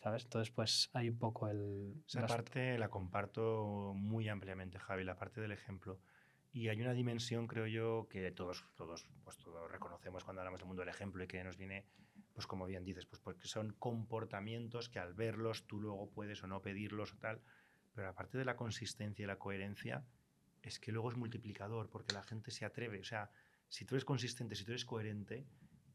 [0.02, 0.24] ¿Sabes?
[0.24, 2.02] Entonces, pues hay un poco el...
[2.06, 6.00] Esa parte la comparto muy ampliamente, Javi, la parte del ejemplo.
[6.52, 10.66] Y hay una dimensión, creo yo, que todos, todos, pues todos reconocemos cuando hablamos del
[10.66, 11.86] mundo del ejemplo y que nos viene,
[12.32, 16.48] pues como bien dices, pues porque son comportamientos que al verlos tú luego puedes o
[16.48, 17.40] no pedirlos o tal.
[17.94, 20.04] Pero aparte de la consistencia y la coherencia,
[20.62, 23.00] es que luego es multiplicador, porque la gente se atreve.
[23.00, 23.30] O sea,
[23.68, 25.46] si tú eres consistente, si tú eres coherente,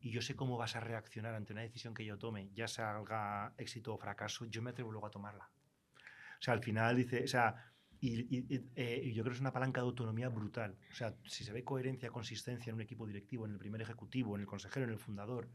[0.06, 3.56] y yo sé cómo vas a reaccionar ante una decisión que yo tome, ya salga
[3.58, 5.50] éxito o fracaso, yo me atrevo luego a tomarla.
[5.96, 7.56] O sea, al final dice, o sea,
[8.00, 8.46] y,
[8.76, 10.78] eh, yo creo que es una palanca de autonomía brutal.
[10.92, 14.36] O sea, si se ve coherencia, consistencia en un equipo directivo, en el primer ejecutivo,
[14.36, 15.50] en el consejero, en el fundador,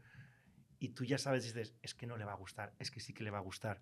[0.79, 3.13] y tú ya sabes, dices, es que no le va a gustar, es que sí
[3.13, 3.81] que le va a gustar.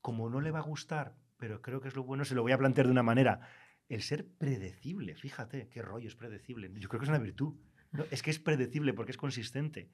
[0.00, 2.50] Como no le va a gustar, pero creo que es lo bueno, se lo voy
[2.50, 3.48] a plantear de una manera.
[3.88, 6.68] El ser predecible, fíjate, qué rollo es predecible.
[6.74, 7.54] Yo creo que es una virtud.
[7.92, 9.90] No, es que es predecible porque es consistente.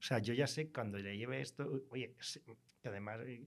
[0.00, 2.16] O sea, yo ya sé cuando le lleve esto, oye,
[2.80, 3.46] que además, eh,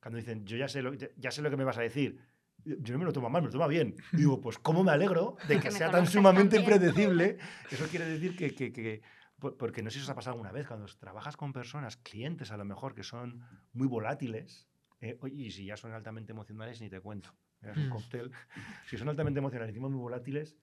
[0.00, 2.18] cuando dicen, yo ya sé, lo, ya, sé lo que me vas a decir,
[2.64, 3.94] yo no me lo tomo mal, me lo tomo bien.
[4.12, 7.36] Y digo, pues cómo me alegro de que sea tan sumamente predecible.
[7.70, 9.02] Eso quiere decir que, que, que,
[9.38, 12.56] porque no sé si os ha pasado alguna vez, cuando trabajas con personas, clientes a
[12.56, 13.44] lo mejor, que son
[13.74, 17.34] muy volátiles, eh, oye, y si ya son altamente emocionales, ni te cuento.
[17.60, 17.90] Es un mm.
[17.90, 18.30] cóctel.
[18.88, 20.56] Si son altamente emocionales y muy volátiles,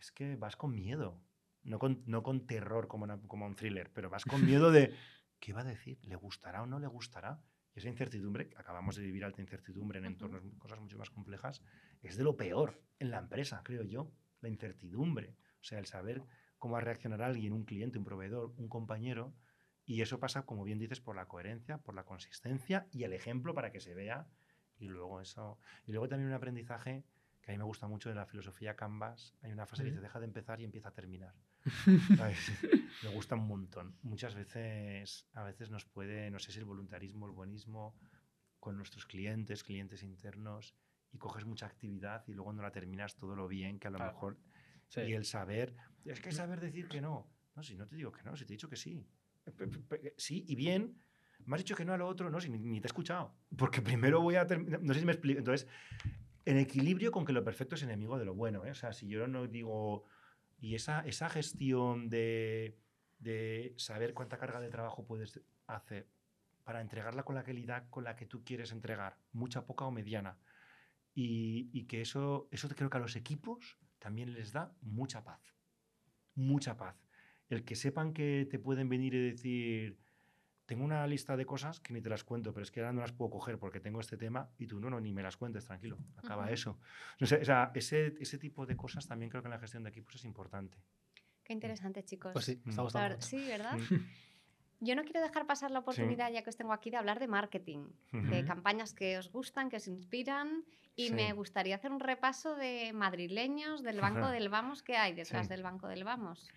[0.00, 1.20] es que vas con miedo
[1.64, 4.94] no con, no con terror como, como un thriller, pero vas con miedo de
[5.40, 7.42] qué va a decir, le gustará o no le gustará.
[7.74, 11.62] Y esa incertidumbre, acabamos de vivir alta incertidumbre en entornos, cosas mucho más complejas,
[12.02, 15.36] es de lo peor en la empresa, creo yo, la incertidumbre.
[15.60, 16.22] O sea, el saber
[16.58, 19.34] cómo va a reaccionar alguien, un cliente, un proveedor, un compañero,
[19.88, 23.54] y eso pasa, como bien dices, por la coherencia, por la consistencia y el ejemplo
[23.54, 24.28] para que se vea
[24.78, 25.58] Y luego eso.
[25.86, 27.04] Y luego también un aprendizaje
[27.48, 29.34] que a mí me gusta mucho de la filosofía Canvas.
[29.40, 31.34] Hay una frase que dice: deja de empezar y empieza a terminar.
[33.02, 33.96] me gusta un montón.
[34.02, 37.98] Muchas veces, a veces nos puede, no sé si el voluntarismo, el buenismo,
[38.60, 40.76] con nuestros clientes, clientes internos,
[41.10, 43.98] y coges mucha actividad y luego no la terminas todo lo bien que a lo
[43.98, 44.36] mejor.
[44.96, 45.74] Y el saber,
[46.04, 47.32] es que saber decir que no.
[47.56, 49.08] No, si no te digo que no, si te he dicho que sí.
[50.18, 51.02] Sí, y bien,
[51.46, 53.34] me has dicho que no a lo otro, no, si ni, te he escuchado.
[53.56, 55.38] Porque primero voy a terminar, no sé si me explico.
[55.38, 55.66] Entonces,
[56.48, 58.64] en equilibrio con que lo perfecto es enemigo de lo bueno.
[58.64, 58.70] ¿eh?
[58.70, 60.06] O sea, si yo no digo,
[60.58, 62.78] y esa, esa gestión de,
[63.18, 66.08] de saber cuánta carga de trabajo puedes hacer
[66.64, 70.38] para entregarla con la calidad con la que tú quieres entregar, mucha, poca o mediana.
[71.14, 75.54] Y, y, que eso, eso creo que a los equipos también les da mucha paz.
[76.34, 76.96] Mucha paz.
[77.50, 79.98] El que sepan que te pueden venir y decir,
[80.68, 83.00] tengo una lista de cosas que ni te las cuento, pero es que ahora no
[83.00, 85.64] las puedo coger porque tengo este tema y tú no, no, ni me las cuentes,
[85.64, 86.78] tranquilo, acaba eso.
[87.22, 90.16] o sea, ese, ese tipo de cosas también creo que en la gestión de equipos
[90.16, 90.76] es importante.
[91.42, 92.34] Qué interesante, chicos.
[92.34, 93.18] Pues sí, está gustando.
[93.22, 93.78] sí, ¿verdad?
[94.80, 97.28] Yo no quiero dejar pasar la oportunidad, ya que os tengo aquí, de hablar de
[97.28, 100.64] marketing, de campañas que os gustan, que os inspiran.
[100.94, 105.48] Y me gustaría hacer un repaso de madrileños, del Banco del Vamos, ¿qué hay detrás
[105.48, 106.48] del Banco del Vamos?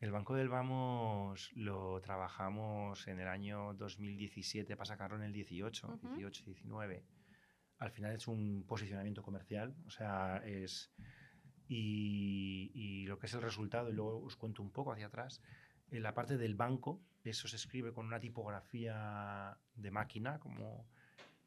[0.00, 5.98] El Banco del Vamos lo trabajamos en el año 2017 para sacarlo en el 18,
[6.14, 7.04] 18, 19.
[7.78, 10.92] Al final es un posicionamiento comercial, o sea, es...
[11.66, 15.42] Y, lo que es el resultado, y luego os cuento un poco hacia atrás,
[15.90, 20.86] en la parte del banco, eso se escribe con una tipografía de máquina, como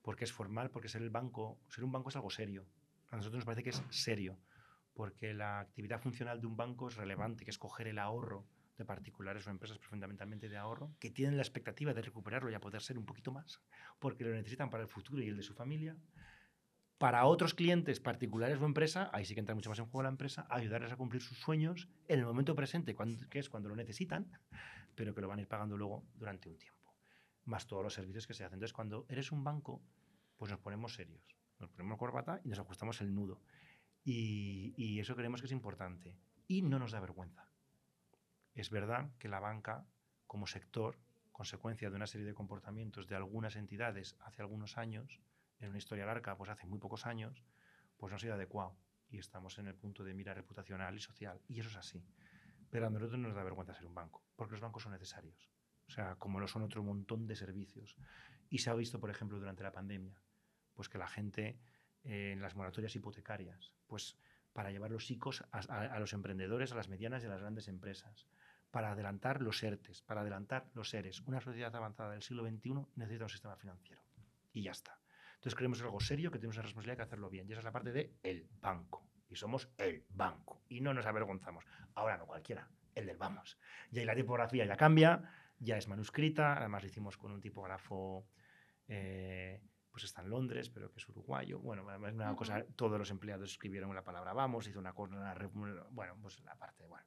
[0.01, 2.65] porque es formal, porque ser el banco, ser un banco es algo serio.
[3.11, 4.37] A nosotros nos parece que es serio
[4.93, 8.45] porque la actividad funcional de un banco es relevante, que es coger el ahorro
[8.77, 12.59] de particulares o empresas fundamentalmente de ahorro, que tienen la expectativa de recuperarlo y a
[12.59, 13.61] poder ser un poquito más,
[13.99, 15.95] porque lo necesitan para el futuro y el de su familia.
[16.97, 20.09] Para otros clientes particulares o empresa, ahí sí que entra mucho más en juego la
[20.09, 22.95] empresa, ayudarles a cumplir sus sueños en el momento presente,
[23.29, 24.31] que es cuando lo necesitan,
[24.95, 26.93] pero que lo van a ir pagando luego durante un tiempo.
[27.45, 28.57] Más todos los servicios que se hacen.
[28.57, 29.81] Entonces, cuando eres un banco,
[30.37, 31.23] pues nos ponemos serios.
[31.59, 33.41] Nos ponemos corbata y nos ajustamos el nudo.
[34.03, 36.17] Y, eso creemos que es importante.
[36.47, 37.49] Y no nos da vergüenza.
[38.53, 39.85] Es verdad que la banca,
[40.27, 40.99] como sector,
[41.31, 45.21] consecuencia de una serie de comportamientos de algunas entidades hace algunos años,
[45.59, 47.43] en una historia larga, pues hace muy pocos años,
[47.97, 48.75] pues no ha sido adecuado.
[49.09, 51.41] Y estamos en el punto de mira reputacional y social.
[51.47, 52.03] Y eso es así.
[52.69, 55.51] Pero a nosotros no nos da vergüenza ser un banco, porque los bancos son necesarios.
[55.87, 57.97] O sea, como lo son otro montón de servicios.
[58.49, 60.21] Y se ha visto, por ejemplo, durante la pandemia,
[60.73, 61.59] pues que la gente
[62.03, 64.17] en las moratorias hipotecarias, pues
[64.53, 68.27] para llevar los ICOs a, los emprendedores, a las medianas y a las grandes empresas,
[68.69, 71.21] para adelantar los ERTES, para adelantar los seres.
[71.21, 74.01] Una sociedad avanzada del siglo XXI necesita un sistema financiero.
[74.53, 74.97] Y ya está.
[75.35, 77.47] Entonces creemos algo serio, que tenemos la responsabilidad de hacerlo bien.
[77.47, 79.07] Y esa es la parte de el banco.
[79.29, 80.61] Y somos el banco.
[80.69, 81.65] Y no nos avergonzamos.
[81.95, 83.57] Ahora no cualquiera, el del vamos.
[83.91, 85.23] Y ahí la tipografía ya cambia,
[85.59, 86.57] ya es manuscrita.
[86.57, 88.27] Además lo hicimos con un tipógrafo...
[88.87, 91.59] Eh, pues está en Londres, pero que es uruguayo.
[91.59, 95.35] Bueno, una cosa, todos los empleados escribieron la palabra vamos, hizo una cosa,
[95.91, 97.05] bueno, pues la parte, bueno,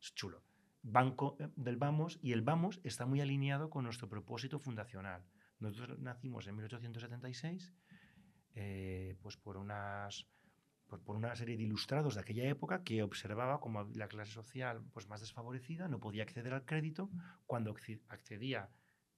[0.00, 0.42] es chulo.
[0.82, 5.24] Banco eh, del Vamos, y el Vamos está muy alineado con nuestro propósito fundacional.
[5.58, 7.72] Nosotros nacimos en 1876,
[8.54, 10.26] eh, pues por unas
[10.86, 14.84] por, por, una serie de ilustrados de aquella época que observaba como la clase social
[14.92, 17.10] pues más desfavorecida no podía acceder al crédito,
[17.46, 17.74] cuando
[18.08, 18.68] accedía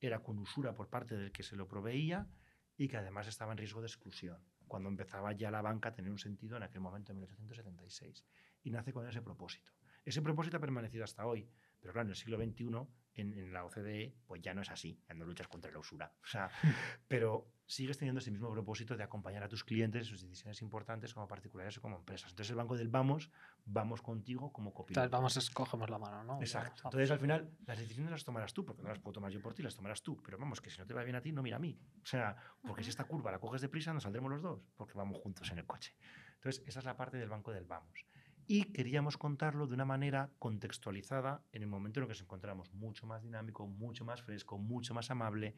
[0.00, 2.28] era con usura por parte del que se lo proveía,
[2.76, 6.10] y que además estaba en riesgo de exclusión, cuando empezaba ya la banca a tener
[6.10, 8.24] un sentido en aquel momento, en 1876.
[8.64, 9.72] Y nace con ese propósito.
[10.04, 11.48] Ese propósito ha permanecido hasta hoy,
[11.80, 15.14] pero claro, en el siglo XXI, en, la OCDE, pues ya no es así, ya
[15.14, 16.12] no luchas contra la usura.
[16.22, 16.50] O sea,
[17.08, 21.12] pero sigues teniendo ese mismo propósito de acompañar a tus clientes en sus decisiones importantes
[21.12, 22.30] como particulares o como empresas.
[22.30, 23.30] Entonces el banco del vamos,
[23.64, 25.08] vamos contigo como copiloto.
[25.10, 26.40] vamos, escogemos la mano, ¿no?
[26.40, 26.82] Exacto.
[26.84, 29.54] Entonces al final las decisiones las tomarás tú, porque no las puedo tomar yo por
[29.54, 30.22] ti, las tomarás tú.
[30.22, 31.78] Pero vamos, que si no te va bien a ti, no mira a mí.
[32.02, 35.18] O sea, porque si esta curva la coges deprisa, nos saldremos los dos, porque vamos
[35.18, 35.94] juntos en el coche.
[36.34, 38.06] Entonces esa es la parte del banco del vamos
[38.48, 42.72] y queríamos contarlo de una manera contextualizada en el momento en el que nos encontramos,
[42.72, 45.56] mucho más dinámico, mucho más fresco, mucho más amable.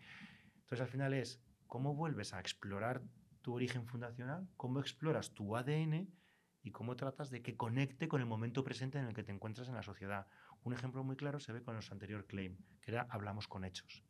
[0.54, 3.02] Entonces al final es cómo vuelves a explorar
[3.42, 6.08] tu origen fundacional, cómo exploras tu ADN
[6.62, 9.68] y cómo tratas de que conecte con el momento presente en el que te encuentras
[9.68, 10.26] en la sociedad.
[10.62, 14.02] Un ejemplo muy claro se ve con nuestro anterior claim, que era hablamos con hechos.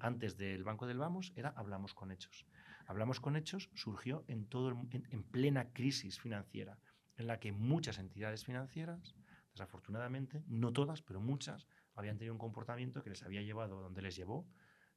[0.00, 2.46] Antes del Banco del Vamos era hablamos con hechos.
[2.86, 6.78] Hablamos con hechos surgió en, todo en plena crisis financiera
[7.16, 9.14] en la que muchas entidades financieras,
[9.52, 14.16] desafortunadamente, no todas, pero muchas, habían tenido un comportamiento que les había llevado donde les
[14.16, 14.46] llevó,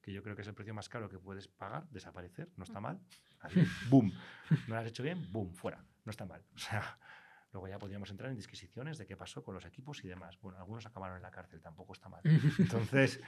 [0.02, 2.80] que yo creo que es el precio más caro que puedes pagar, desaparecer, no está
[2.80, 3.00] mal.
[3.40, 4.12] Así, boom.
[4.68, 5.84] No lo has hecho bien, boom, fuera.
[6.06, 6.44] No está mal.
[6.56, 6.98] O sea,
[7.52, 10.40] luego ya podríamos entrar en disquisiciones de qué pasó con los equipos y demás.
[10.40, 12.22] Bueno, algunos acabaron en la cárcel, tampoco está mal.
[12.58, 13.22] Entonces,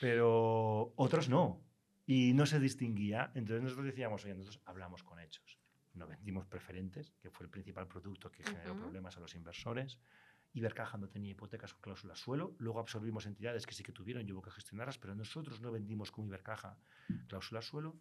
[0.00, 1.62] pero otros no.
[2.06, 3.30] Y no se distinguía.
[3.34, 5.61] Entonces nosotros decíamos, oye, nosotros hablamos con hechos.
[5.94, 8.82] No vendimos preferentes, que fue el principal producto que generó Ujú.
[8.82, 9.98] problemas a los inversores.
[10.54, 12.54] Ibercaja no tenía hipotecas con cláusula suelo.
[12.58, 16.10] Luego absorbimos entidades que sí que tuvieron y hubo que gestionarlas, pero nosotros no vendimos
[16.10, 16.76] con Ibercaja
[17.26, 17.96] cláusula suelo.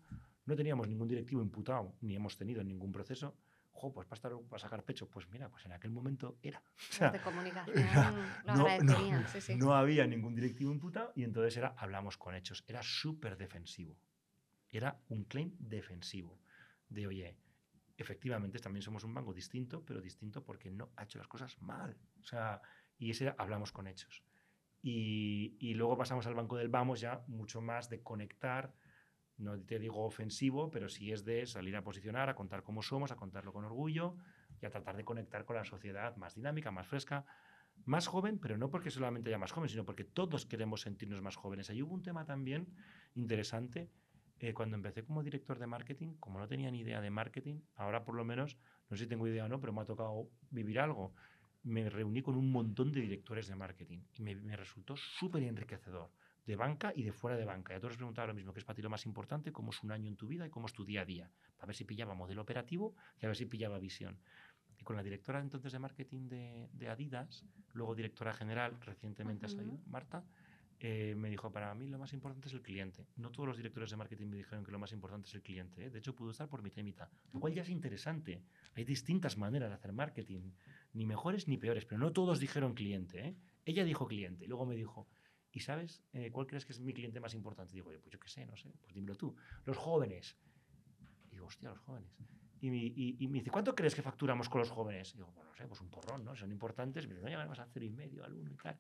[0.46, 3.36] No teníamos ningún directivo imputado, ni hemos tenido ningún proceso.
[3.74, 6.62] Jo, pues para, estar, para sacar pecho, pues mira, pues en aquel momento era.
[6.90, 8.12] O sea, de comunicación era-
[8.44, 9.56] lo no, no, sí, sí.
[9.56, 12.64] no había ningún directivo imputado y entonces era hablamos con hechos.
[12.68, 13.98] Era súper defensivo.
[14.70, 16.38] Era un claim defensivo.
[16.90, 17.38] De oye,
[18.02, 21.98] efectivamente también somos un banco distinto, pero distinto porque no ha hecho las cosas mal.
[22.20, 22.62] O sea,
[22.98, 24.24] y ese hablamos con hechos.
[24.82, 28.74] Y, y luego pasamos al banco del vamos ya mucho más de conectar,
[29.38, 33.12] no te digo ofensivo, pero sí es de salir a posicionar, a contar cómo somos,
[33.12, 34.16] a contarlo con orgullo
[34.62, 37.26] y a tratar de conectar con la sociedad más dinámica, más fresca,
[37.86, 41.36] más joven, pero no porque solamente haya más joven, sino porque todos queremos sentirnos más
[41.36, 41.70] jóvenes.
[41.70, 42.68] Ahí hubo un tema también
[43.16, 43.90] interesante.
[44.42, 48.04] Eh, cuando empecé como director de marketing, como no tenía ni idea de marketing, ahora
[48.04, 48.58] por lo menos,
[48.90, 51.14] no sé si tengo idea o no, pero me ha tocado vivir algo.
[51.62, 56.12] Me reuní con un montón de directores de marketing y me, me resultó súper enriquecedor,
[56.48, 57.74] de banca y de fuera de banca.
[57.74, 59.52] Y a todos les preguntaba lo mismo, ¿qué es para ti lo más importante?
[59.52, 61.30] ¿Cómo es un año en tu vida y cómo es tu día a día?
[61.58, 64.18] Para ver si pillaba modelo operativo y a ver si pillaba visión.
[64.80, 69.50] Y con la directora entonces de marketing de, de Adidas, luego directora general, recientemente ha
[69.50, 69.58] Ujú.
[69.58, 70.26] salido, Marta,
[70.84, 73.06] eh, me dijo, para mí lo más importante es el cliente.
[73.18, 75.86] No todos los directores de marketing me dijeron que lo más importante es el cliente.
[75.86, 75.90] ¿eh?
[75.92, 77.08] De hecho, pudo estar por mitad y mitad.
[77.34, 78.42] Lo cual ya es interesante.
[78.74, 80.52] Hay distintas maneras de hacer marketing,
[80.94, 83.20] ni mejores ni peores, pero no todos dijeron cliente.
[83.28, 83.36] ¿eh?
[83.66, 85.08] Ella dijo cliente, y luego me dijo,
[85.52, 87.74] ¿y sabes cuál crees que es mi cliente más importante?
[87.74, 89.36] Digo, pues yo qué sé, no sé, pues dímelo tú.
[89.66, 90.36] Los jóvenes.
[91.28, 92.10] Y digo, hostia, los jóvenes.
[92.60, 95.12] Y, me- y- y me dice, ¿cuánto crees que facturamos con los jóvenes?
[95.14, 96.36] Y digo, bueno, no sé, pues un porrón, ¿no?
[96.36, 98.78] Son importantes, pero no llegaremos a cero y medio, al uno y tal.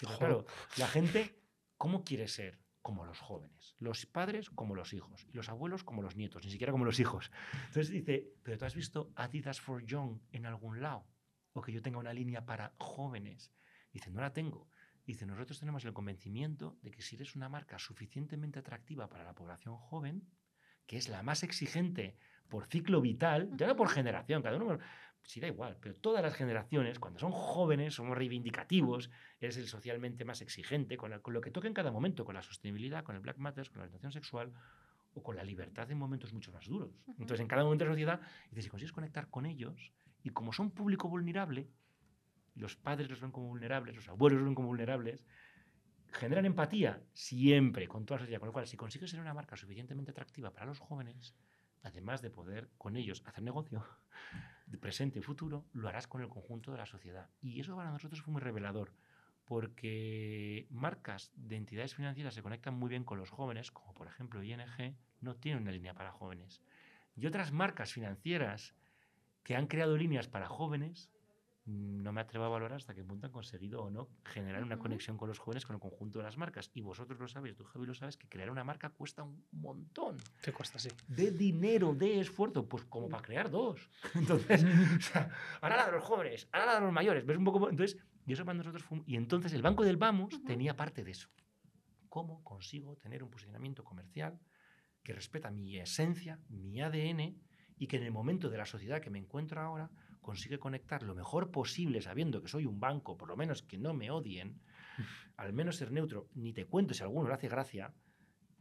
[0.00, 0.18] Pero Jo.
[0.18, 0.46] claro,
[0.78, 1.40] la gente,
[1.84, 2.58] ¿cómo quiere ser?
[2.80, 3.76] Como los jóvenes.
[3.78, 5.26] Los padres como los hijos.
[5.30, 7.30] Y los abuelos como los nietos, ni siquiera como los hijos.
[7.52, 11.06] Entonces dice, ¿pero tú has visto Adidas for Young en algún lado?
[11.52, 13.52] O que yo tenga una línea para jóvenes.
[13.92, 14.70] Dice, no la tengo.
[15.04, 19.34] Dice, nosotros tenemos el convencimiento de que si eres una marca suficientemente atractiva para la
[19.34, 20.26] población joven,
[20.86, 22.16] que es la más exigente
[22.48, 24.78] por ciclo vital, ya no por generación, cada uno,
[25.22, 30.24] sí da igual, pero todas las generaciones, cuando son jóvenes, somos reivindicativos, eres el socialmente
[30.24, 33.16] más exigente, con, la- con lo que toca en cada momento, con la sostenibilidad, con
[33.16, 34.52] el Black Matters, con la orientación sexual
[35.14, 36.90] o con la libertad en momentos mucho más duros.
[37.06, 38.20] Entonces, en cada momento de la sociedad,
[38.50, 39.92] dices, si consigues conectar con ellos,
[40.22, 41.68] y como son público vulnerable,
[42.54, 45.24] los padres los ven como vulnerables, los abuelos los ven como vulnerables,
[46.12, 48.40] generan empatía siempre con toda la sociedad.
[48.40, 51.34] Con lo cual, si consigues ser una marca suficientemente atractiva para los jóvenes,
[51.84, 53.84] además de poder con ellos hacer negocio,
[54.66, 57.28] de presente y futuro, lo harás con el conjunto de la sociedad.
[57.40, 58.92] Y eso para nosotros fue muy revelador,
[59.44, 64.42] porque marcas de entidades financieras se conectan muy bien con los jóvenes, como por ejemplo
[64.42, 66.62] ING, no tiene una línea para jóvenes.
[67.14, 68.74] Y otras marcas financieras
[69.42, 71.10] que han creado líneas para jóvenes,
[71.66, 75.16] no me atrevo a valorar hasta qué punto han conseguido o no generar una conexión
[75.16, 76.70] con los jóvenes con el conjunto de las marcas.
[76.74, 80.18] Y vosotros lo sabéis, tú Javi lo sabes, que crear una marca cuesta un montón
[80.42, 80.90] ¿Qué cuesta así?
[81.08, 83.88] de dinero, de esfuerzo, pues como para crear dos.
[84.14, 87.44] Entonces, o sea, ahora la de los jóvenes, ahora la de los mayores, ¿ves un
[87.44, 87.70] poco?
[87.70, 89.02] Entonces, y eso para nosotros fue...
[89.06, 91.28] Y entonces el Banco del Vamos tenía parte de eso.
[92.08, 94.38] ¿Cómo consigo tener un posicionamiento comercial
[95.02, 97.38] que respeta mi esencia, mi ADN,
[97.76, 99.90] y que en el momento de la sociedad que me encuentro ahora
[100.24, 103.94] consigue conectar lo mejor posible sabiendo que soy un banco, por lo menos que no
[103.94, 104.60] me odien,
[105.36, 107.94] al menos ser neutro, ni te cuento si a alguno le hace gracia,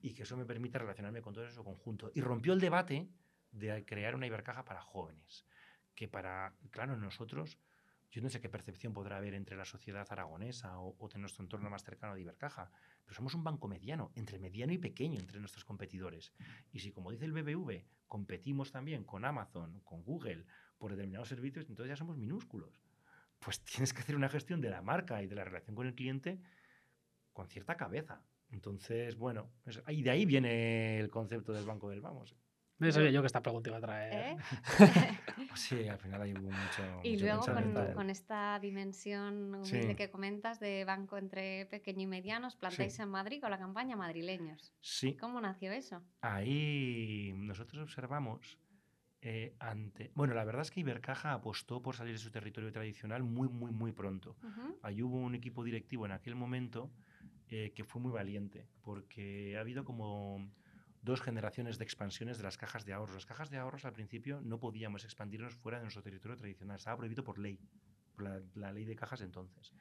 [0.02, 2.12] y que eso me permita relacionarme con todo eso conjunto.
[2.14, 3.10] Y rompió el debate
[3.52, 5.46] de crear una Ibercaja para jóvenes,
[5.96, 7.58] que para, claro, nosotros,
[8.12, 11.44] yo no sé qué percepción podrá haber entre la sociedad aragonesa o, o de nuestro
[11.44, 12.70] entorno más cercano de Ibercaja,
[13.06, 16.34] pero somos un banco mediano, entre mediano y pequeño entre nuestros competidores.
[16.74, 20.46] Y si, como dice el BBV, competimos también con Amazon, con Google,
[20.78, 22.82] por determinados servicios, entonces ya somos minúsculos.
[23.40, 25.96] Pues tienes que hacer una gestión de la marca y de la relación con el
[25.96, 26.40] cliente
[27.34, 28.22] con cierta cabeza.
[28.52, 32.36] Entonces, bueno, es- y de ahí viene el concepto del banco del vamos.
[32.80, 34.14] Me sabía yo que esta pregunta iba a traer.
[34.32, 34.38] ¿Eh?
[35.50, 37.00] Pues sí, al final hay hubo mucho.
[37.04, 39.96] Y mucho luego con, con esta dimensión humilde Sí.
[39.96, 43.96] que comentas de banco entre pequeño y mediano, os plantáis en Madrid con la campaña
[43.96, 44.74] Madrileños.
[44.82, 46.04] Sí, ¿Cómo nació eso?
[46.22, 48.58] ahí nosotros observamos
[49.26, 50.12] eh, ante.
[50.16, 53.72] Bueno, la verdad es que Ibercaja apostó por salir de su territorio tradicional muy, muy,
[53.72, 54.36] muy pronto.
[54.44, 54.78] Ujú.
[54.82, 56.92] Ahí hubo un equipo directivo en aquel momento
[57.48, 60.52] eh, que fue muy valiente, porque ha habido como
[61.02, 63.16] dos generaciones de expansiones de las cajas de ahorros.
[63.16, 66.98] Las cajas de ahorros al principio no podíamos expandirnos fuera de nuestro territorio tradicional, estaba
[66.98, 67.58] prohibido por ley,
[68.16, 69.72] por la, la ley de cajas entonces.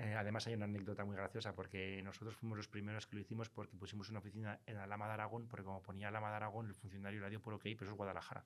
[0.00, 3.50] Eh, además hay una anécdota muy graciosa porque nosotros fuimos los primeros que lo hicimos
[3.50, 6.74] porque pusimos una oficina en Alama de Aragón, porque como ponía Alama de Aragón, el
[6.74, 8.44] funcionario la dio por ok, pero eso es Guadalajara.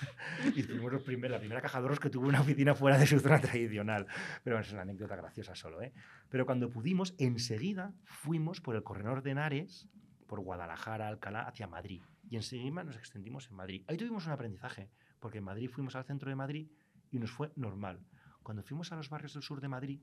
[0.54, 3.06] y fuimos los primeros, la primera caja de ahorros que tuvo una oficina fuera de
[3.06, 4.06] su zona tradicional.
[4.44, 5.80] Pero bueno, es una anécdota graciosa solo.
[5.80, 5.94] ¿eh?
[6.28, 9.88] Pero cuando pudimos, enseguida fuimos por el corredor de Henares,
[10.26, 12.02] por Guadalajara, Alcalá, hacia Madrid.
[12.28, 13.84] Y enseguida nos extendimos en Madrid.
[13.88, 14.90] Ahí tuvimos un aprendizaje,
[15.20, 16.68] porque en Madrid fuimos al centro de Madrid
[17.10, 18.04] y nos fue normal.
[18.42, 20.00] Cuando fuimos a los barrios del sur de Madrid,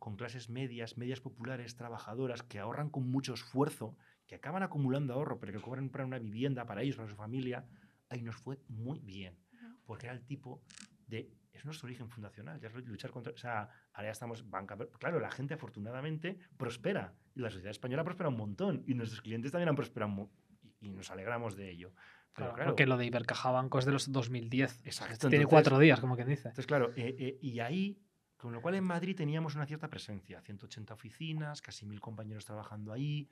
[0.00, 3.96] con clases medias, medias populares, trabajadoras, que ahorran con mucho esfuerzo,
[4.26, 7.66] que acaban acumulando ahorro, pero que cobran para una vivienda para ellos, para su familia,
[8.08, 9.38] ahí nos fue muy bien,
[9.84, 10.64] porque era el tipo
[11.06, 11.30] de...
[11.52, 13.32] Es nuestro origen fundacional, ya es luchar contra...
[13.32, 14.78] O sea, ahora ya estamos banca...
[14.98, 19.52] Claro, la gente afortunadamente prospera, y la sociedad española prospera un montón, y nuestros clientes
[19.52, 20.30] también han prosperado,
[20.62, 21.92] y, y nos alegramos de ello.
[22.32, 24.86] Claro, claro, porque lo de Ibercaja Banco es de los 2010.
[24.86, 25.28] Exacto.
[25.28, 26.48] Tiene cuatro días, como quien dice.
[26.48, 28.00] Entonces, claro, eh, eh, y ahí
[28.40, 32.92] con lo cual en Madrid teníamos una cierta presencia, 180 oficinas, casi mil compañeros trabajando
[32.92, 33.28] ahí,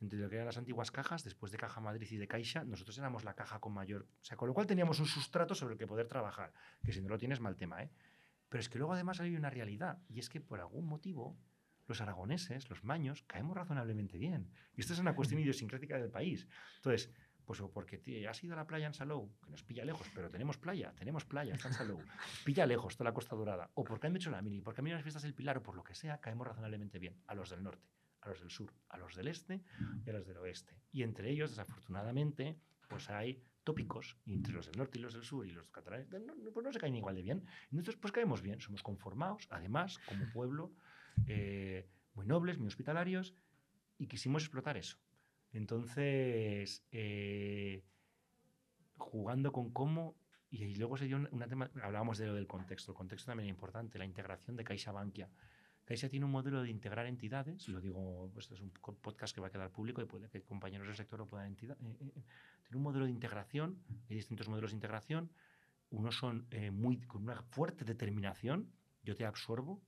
[0.00, 2.96] entre lo que eran las antiguas cajas, después de Caja Madrid y de Caixa, nosotros
[2.98, 5.78] éramos la caja con mayor, o sea, con lo cual teníamos un sustrato sobre el
[5.78, 6.52] que poder trabajar,
[6.84, 7.90] que si no lo tienes mal tema, ¿eh?
[8.48, 11.38] Pero es que luego además hay una realidad, y es que por algún motivo
[11.86, 14.50] los aragoneses, los maños, caemos razonablemente bien.
[14.76, 16.46] Y esto es una cuestión idiosincrática del país.
[16.76, 17.12] Entonces,
[17.50, 20.56] pues porque has ido a la playa en Salou, que nos pilla lejos, pero tenemos
[20.56, 21.98] playa, tenemos playa, en Salou,
[22.44, 24.98] pilla lejos toda la Costa Dorada, o porque han hecho la mini, porque han venido
[24.98, 27.64] las fiestas del Pilar, o por lo que sea, caemos razonablemente bien a los del
[27.64, 27.88] norte,
[28.20, 29.64] a los del sur, a los del este
[30.06, 30.76] y a los del oeste.
[30.92, 32.56] Y entre ellos, desafortunadamente,
[32.88, 36.52] pues hay tópicos entre los del norte y los del sur y los catalanes, no,
[36.52, 37.44] pues no se caen igual de bien.
[37.72, 40.72] Entonces, pues caemos bien, somos conformados, además, como pueblo,
[41.26, 43.34] eh, muy nobles, muy hospitalarios,
[43.98, 44.98] y quisimos explotar eso.
[45.52, 47.82] Entonces, eh,
[48.96, 50.16] jugando con cómo,
[50.50, 53.50] y, luego se dio una, tema, hablábamos de lo del contexto, el contexto también es
[53.50, 55.28] importante, la integración de Caixa Bankia.
[55.84, 59.40] Caixa tiene un modelo de integrar entidades, lo digo, pues esto es un podcast que
[59.40, 62.22] va a quedar público y puede que compañeros del sector lo puedan entidad, eh, eh,
[62.62, 65.32] tiene un modelo de integración, hay distintos modelos de integración,
[65.88, 68.72] unos son muy, con una fuerte determinación,
[69.02, 69.82] yo te absorbo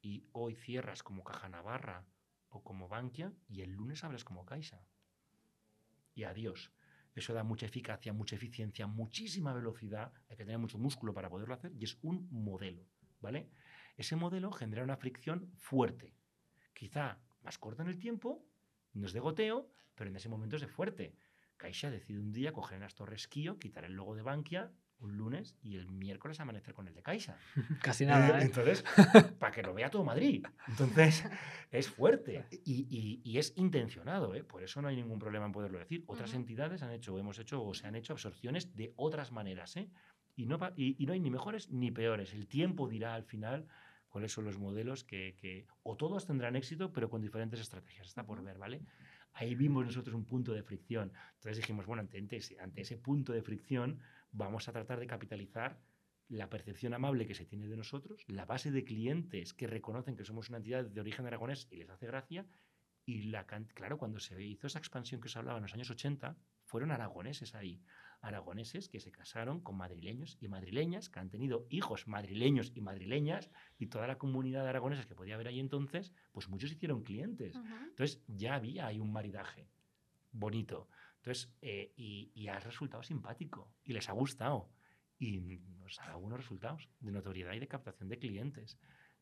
[0.00, 2.06] y hoy cierras como Caja Navarra
[2.48, 4.80] o como Bankia y el lunes abres como Caixa
[6.14, 6.72] y adiós.
[7.14, 11.54] Eso da mucha eficacia, mucha eficiencia, muchísima velocidad, hay que tener mucho músculo para poderlo
[11.54, 12.86] hacer y es un modelo,
[13.20, 13.50] ¿vale?
[13.96, 16.14] Ese modelo genera una fricción fuerte,
[16.72, 18.46] quizá más corta en el tiempo,
[18.94, 21.14] no es de goteo, pero en ese momento es de fuerte.
[21.58, 24.72] Caixa decide un día coger en las torres Kio, quitar el logo de Bankia
[25.02, 27.36] un lunes y el miércoles amanecer con el de Caixa.
[27.82, 28.38] Casi nada.
[28.38, 28.42] ¿eh?
[28.42, 28.84] Entonces,
[29.38, 30.44] para que lo vea todo Madrid.
[30.68, 31.24] Entonces,
[31.70, 34.44] es fuerte y, y, es intencionado, ¿eh?
[34.44, 36.04] por eso no hay ningún problema en poderlo decir.
[36.06, 39.76] Otras entidades han hecho, hemos hecho o se han hecho absorciones de otras maneras.
[39.76, 39.88] ¿eh?
[40.36, 42.34] Y, no, y, no hay ni mejores ni peores.
[42.34, 43.66] El tiempo dirá al final
[44.08, 48.06] cuáles son los modelos que, que, o todos tendrán éxito, pero con diferentes estrategias.
[48.06, 48.82] Está por ver, ¿vale?
[49.34, 51.12] Ahí vimos nosotros un punto de fricción.
[51.34, 54.00] Entonces dijimos, bueno, ante ese, ante ese punto de fricción,
[54.32, 55.80] vamos a tratar de capitalizar
[56.28, 60.24] la percepción amable que se tiene de nosotros, la base de clientes que reconocen que
[60.24, 62.46] somos una entidad de origen aragonés y les hace gracia,
[63.04, 66.36] y la claro, cuando se hizo esa expansión que os hablaba en los años 80,
[66.64, 67.82] fueron aragoneses ahí,
[68.20, 73.50] aragoneses que se casaron con madrileños y madrileñas, que han tenido hijos madrileños y madrileñas,
[73.78, 77.56] y toda la comunidad de aragoneses que podía haber ahí entonces, pues muchos hicieron clientes.
[77.88, 79.68] Entonces ya había ahí un maridaje
[80.30, 80.88] bonito.
[81.22, 84.68] Entonces, eh, y, ha resultado simpático y les ha gustado.
[85.20, 88.76] Y nos ha dado buenos resultados de notoriedad y de captación de clientes.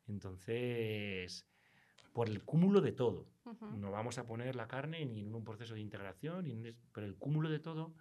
[0.07, 1.47] Entonces,
[2.15, 3.29] por el cúmulo de todo,
[3.77, 7.17] no vamos a poner la carne ni en un proceso de integración, ni pero el
[7.17, 7.95] cúmulo de todo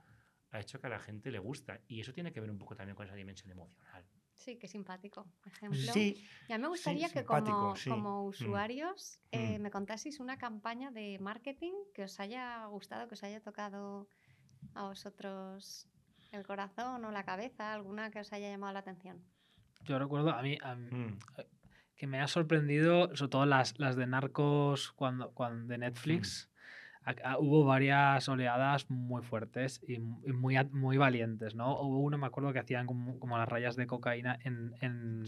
[0.52, 1.82] ha hecho que a la gente le gusta.
[1.90, 4.06] Y eso tiene que ver un poco también con esa dimensión emocional.
[4.40, 5.94] Sí, qué simpático, por ejemplo.
[5.94, 8.28] Sí, ya me gustaría que como, como, mm.
[8.28, 9.62] usuarios eh, mm.
[9.62, 14.08] me contaseis una campaña de marketing que os haya gustado, que os haya tocado
[14.76, 15.90] a vosotros
[16.32, 19.22] el corazón o la cabeza, alguna que os haya llamado la atención.
[19.84, 21.20] Yo recuerdo a mí, mm.
[21.38, 21.48] eh,
[21.98, 26.50] que me ha sorprendido, sobre todo las, las de narcos cuando, cuando de Netflix
[27.40, 31.80] hubo varias oleadas muy fuertes y, muy, muy valientes, ¿no?
[31.82, 35.24] Hubo uno, me acuerdo, que hacían como, las rayas de cocaína en, en,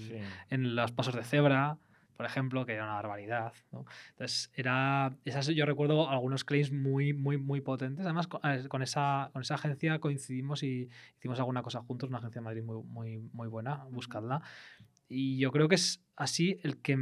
[0.49, 1.77] en, los pasos de cebra,
[2.15, 3.85] por ejemplo, que era una barbaridad, ¿no?
[4.11, 8.05] Entonces, era, esas, yo recuerdo algunos claims muy, muy, muy potentes.
[8.05, 12.41] Además, con, con, esa, con esa agencia coincidimos y hicimos alguna cosa juntos, una agencia
[12.41, 14.41] de Madrid muy, muy, muy buena, buscadla.
[15.07, 16.95] Y yo creo que es así el que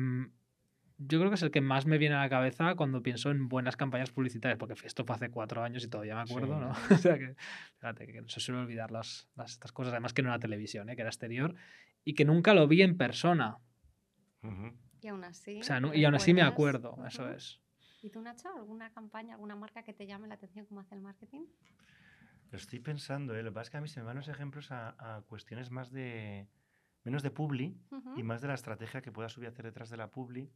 [1.00, 3.48] yo creo que es el que más me viene a la cabeza cuando pienso en
[3.48, 6.72] buenas campañas publicitarias, porque esto fue hace cuatro años y todavía me acuerdo, ¿no?
[6.92, 7.36] o sea que,
[7.78, 10.90] fíjate, que no se suele olvidar las, las, estas cosas, además que no era televisión,
[10.90, 10.96] ¿eh?
[10.96, 11.56] que era exterior,
[12.04, 13.58] y que nunca lo vi en persona.
[15.02, 15.60] Y aún así.
[15.60, 17.62] O sea, y aún así me acuerdo, eso es.
[18.02, 21.02] ¿Y tú, Nacho, alguna campaña, alguna marca que te llame la atención cómo hace el
[21.02, 21.46] marketing?
[22.52, 23.44] Lo estoy pensando, ¿eh?
[23.44, 25.92] lo que pasa es que a mí se me van los ejemplos a, cuestiones más
[25.92, 26.48] de.
[27.10, 27.76] Menos de publi
[28.16, 30.52] y más de la estrategia que pueda subir hacer detrás de la publi.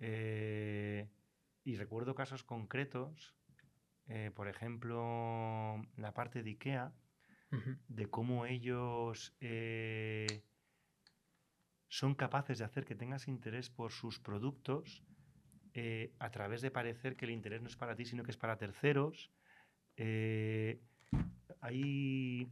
[0.00, 1.08] Eh,
[1.64, 3.34] y recuerdo casos concretos,
[4.08, 6.92] eh, por ejemplo, la parte de IKEA,
[7.88, 9.36] de cómo ellos
[11.88, 15.04] son capaces de hacer que tengas interés por sus productos
[15.74, 18.36] eh, a través de parecer que el interés no es para ti, sino que es
[18.36, 19.30] para terceros.
[19.96, 20.80] Eh,
[21.60, 22.50] hay,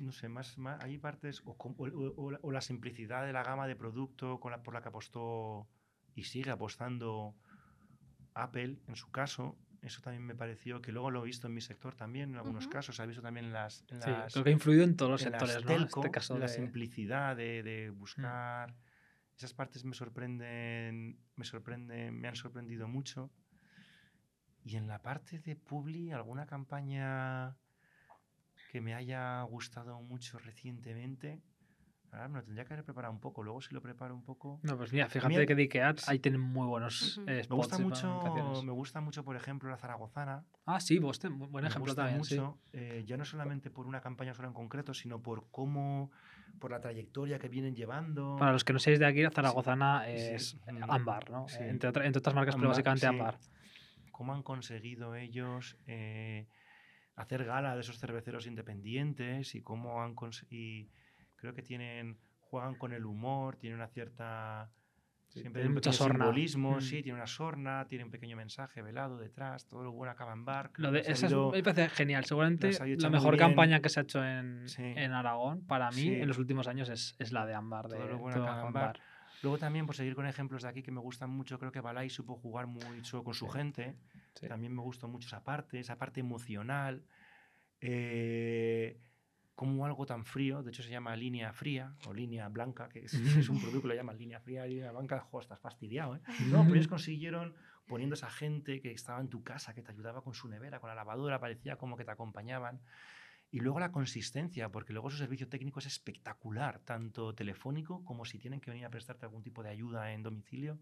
[0.00, 4.62] no sé, más, hay partes, o, la simplicidad de la gama de producto con la,
[4.62, 5.68] por la que apostó
[6.14, 7.34] y sigue apostando
[8.34, 11.60] Apple, en su caso, eso también me pareció que luego lo he visto en mi
[11.60, 13.84] sector también, en algunos casos, se ha visto también en las...
[13.88, 15.72] En sí, creo que ha influido en todos los sectores, ¿no?
[15.72, 17.98] este caso La simplicidad de, mm.
[17.98, 18.74] buscar...
[19.36, 23.32] Esas partes me sorprenden, me sorprenden, me han sorprendido mucho.
[24.62, 27.56] Y en la parte de Publi, alguna campaña
[28.72, 31.42] que me haya gustado mucho recientemente,
[32.10, 33.42] Ahora me lo tendría que haber preparado un poco.
[33.42, 34.60] Luego, si lo preparo un poco.
[34.62, 37.48] No, pues mira, fíjate que Ads ahí tienen muy buenos spots.
[37.48, 40.44] Me gusta, mucho, me gusta mucho, por ejemplo, la zaragozana.
[40.66, 42.18] Ah, sí, vos buen ejemplo también.
[42.18, 46.10] Mucho, eh, ya no solamente por una campaña sola en concreto, sino por cómo,
[46.58, 48.36] por la trayectoria que vienen llevando.
[48.38, 51.46] Para los que no seáis de aquí, la zaragozana es, ámbar, ¿no?
[51.60, 53.38] Entre, entre, otras marcas, pero básicamente ámbar.
[54.10, 56.46] ¿Cómo han conseguido ellos eh,
[57.22, 60.90] hacer gala de esos cerveceros independientes y cómo han conseguido
[61.42, 64.70] creo que tienen juegan con el humor, tienen una cierta
[65.26, 66.80] siempre mucho simbolismo, mm.
[66.82, 70.44] sí, tiene una sorna, tiene un pequeño mensaje velado detrás, todo lo bueno acaba en
[70.44, 70.70] bar.
[70.76, 74.66] Lo de, esa me parece genial, seguramente la mejor campaña que se ha hecho en,
[74.78, 77.88] en Aragón, para mí, en los últimos años, es, es la de Ámbar.
[77.88, 79.00] De, todo lo bueno acaba en bar.
[79.42, 82.10] Luego también, por seguir con ejemplos de aquí que me gustan mucho, creo que Balay
[82.10, 83.96] supo jugar mucho con su gente.
[84.32, 87.04] También me gustó mucho esa parte, esa parte emocional.
[87.80, 89.00] Eh,
[89.54, 93.14] como algo tan frío, de hecho se llama línea fría o línea blanca, que es,
[93.48, 96.20] un producto que lo llaman línea fría, línea blanca, jo, estás fastidiado, ¿eh?
[96.50, 97.54] No, pero ellos consiguieron
[97.86, 100.88] poniendo esa gente que estaba en tu casa, que te ayudaba con su nevera, con
[100.88, 102.80] la lavadora, parecía como que te acompañaban.
[103.50, 108.38] Y luego la consistencia, porque luego su servicio técnico es espectacular, tanto telefónico como si
[108.38, 110.78] tienen que venir a prestarte algún tipo de ayuda en domicilio.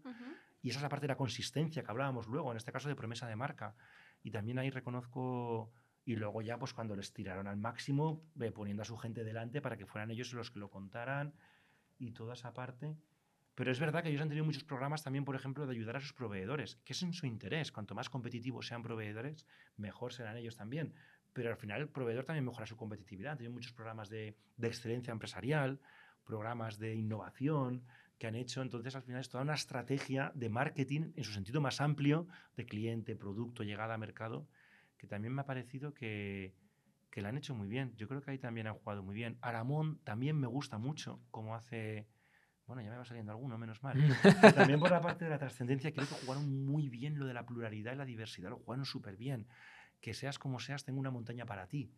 [0.61, 2.95] Y esa es la parte de la consistencia que hablábamos luego, en este caso de
[2.95, 3.75] promesa de marca.
[4.23, 5.71] Y también ahí reconozco
[6.05, 9.77] y luego ya, pues cuando les tiraron al máximo, poniendo a su gente delante para
[9.77, 11.33] que fueran ellos los que lo contaran
[11.97, 12.95] y toda esa parte.
[13.55, 15.99] Pero es verdad que ellos han tenido muchos programas también, por ejemplo, de ayudar a
[15.99, 17.71] sus proveedores, que es en su interés.
[17.71, 19.45] Cuanto más competitivos sean proveedores,
[19.77, 20.93] mejor serán ellos también.
[21.33, 23.37] Pero al final el proveedor también mejora su competitividad.
[23.37, 25.79] Tienen muchos programas de, de excelencia empresarial,
[26.23, 27.83] programas de innovación
[28.21, 28.61] que han hecho.
[28.61, 32.67] Entonces, al final es toda una estrategia de marketing en su sentido más amplio, de
[32.67, 34.47] cliente, producto, llegada a mercado,
[34.99, 36.53] que también me ha parecido que,
[37.09, 37.95] que la han hecho muy bien.
[37.97, 39.39] Yo creo que ahí también han jugado muy bien.
[39.41, 42.07] Aramón también me gusta mucho como hace...
[42.67, 43.97] Bueno, ya me va saliendo alguno, menos mal.
[44.55, 47.47] también por la parte de la trascendencia, creo que jugaron muy bien lo de la
[47.47, 49.47] pluralidad y la diversidad, lo jugaron súper bien.
[49.99, 51.91] Que seas como seas, tengo una montaña para ti.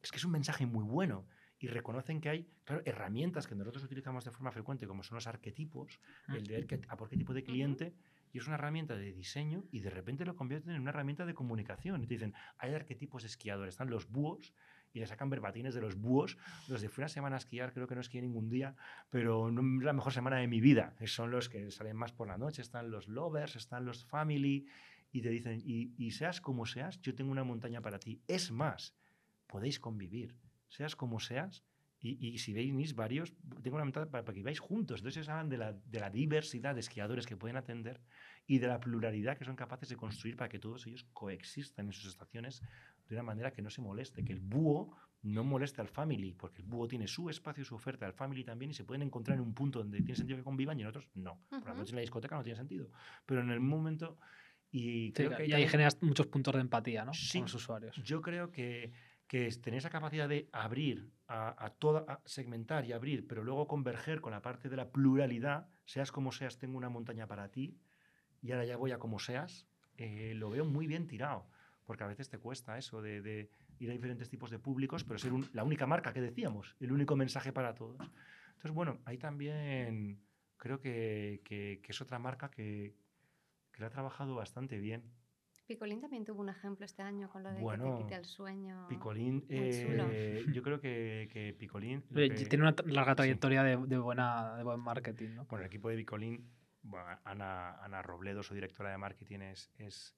[0.00, 1.26] Es que es un mensaje muy bueno.
[1.64, 5.26] Y reconocen que hay, claro, herramientas que nosotros utilizamos de forma frecuente, como son los
[5.26, 5.98] arquetipos,
[6.28, 7.94] el de ver a por qué tipo de cliente,
[8.34, 11.32] y es una herramienta de diseño y de repente lo convierten en una herramienta de
[11.32, 12.02] comunicación.
[12.02, 14.52] Y te dicen, hay arquetipos de esquiadores, están los búhos
[14.92, 16.36] y le sacan verbatines de los búhos.
[16.68, 18.76] Los de fui una semana a esquiar, creo que no esquié ningún día,
[19.08, 20.94] pero no es la mejor semana de mi vida.
[21.06, 24.66] Son los que salen más por la noche, están los lovers, están los family
[25.12, 28.20] y te dicen, y, y seas como seas, yo tengo una montaña para ti.
[28.28, 28.94] Es más,
[29.46, 30.34] podéis convivir,
[30.68, 31.64] seas como seas,
[32.06, 35.00] y, si veis varios, tengo una mentalidad para, que vais juntos.
[35.00, 37.98] Entonces hablan de la, de la, diversidad de esquiadores que pueden atender
[38.46, 41.92] y de la pluralidad que son capaces de construir para que todos ellos coexistan en
[41.94, 42.62] sus estaciones
[43.08, 46.60] de una manera que no se moleste, que el búho no moleste al family, porque
[46.60, 49.42] el búho tiene su espacio, su oferta, al family también, y se pueden encontrar en
[49.42, 51.40] un punto donde tiene sentido que convivan y en otros no.
[51.48, 52.90] Por la noche en la discoteca no tiene sentido.
[53.24, 54.18] Pero en el momento...
[54.70, 57.12] Y, creo que y ahí generas muchos puntos de empatía ¿no?
[57.12, 57.96] con los usuarios.
[58.02, 58.92] Yo creo que
[59.34, 64.20] que es tener esa capacidad de abrir, a, toda, segmentar y abrir, pero luego converger
[64.20, 67.76] con la parte de la pluralidad, seas como seas, tengo una montaña para ti,
[68.42, 69.66] y ahora ya voy a como seas,
[69.96, 71.48] eh, lo veo muy bien tirado,
[71.84, 75.32] porque a veces te cuesta eso de, ir a diferentes tipos de públicos, pero ser
[75.52, 77.98] la única marca que decíamos, el único mensaje para todos.
[78.50, 80.20] Entonces, bueno, ahí también
[80.58, 82.94] creo que, que- es otra marca que,
[83.72, 85.02] que ha trabajado bastante bien.
[85.66, 88.24] Picolín también tuvo un ejemplo este año con lo de que Bueno, te quite el
[88.24, 88.86] sueño.
[88.88, 92.02] Picolín, eh, yo creo que, que Picolín...
[92.12, 93.16] que- Tiene una larga sí.
[93.16, 95.44] trayectoria de, de buena, de buen marketing, ¿no?
[95.46, 96.50] Bueno, el equipo de Bicolín,
[96.82, 99.70] bueno, Ana, Ana Robledo, su directora de marketing, es.
[99.78, 100.14] es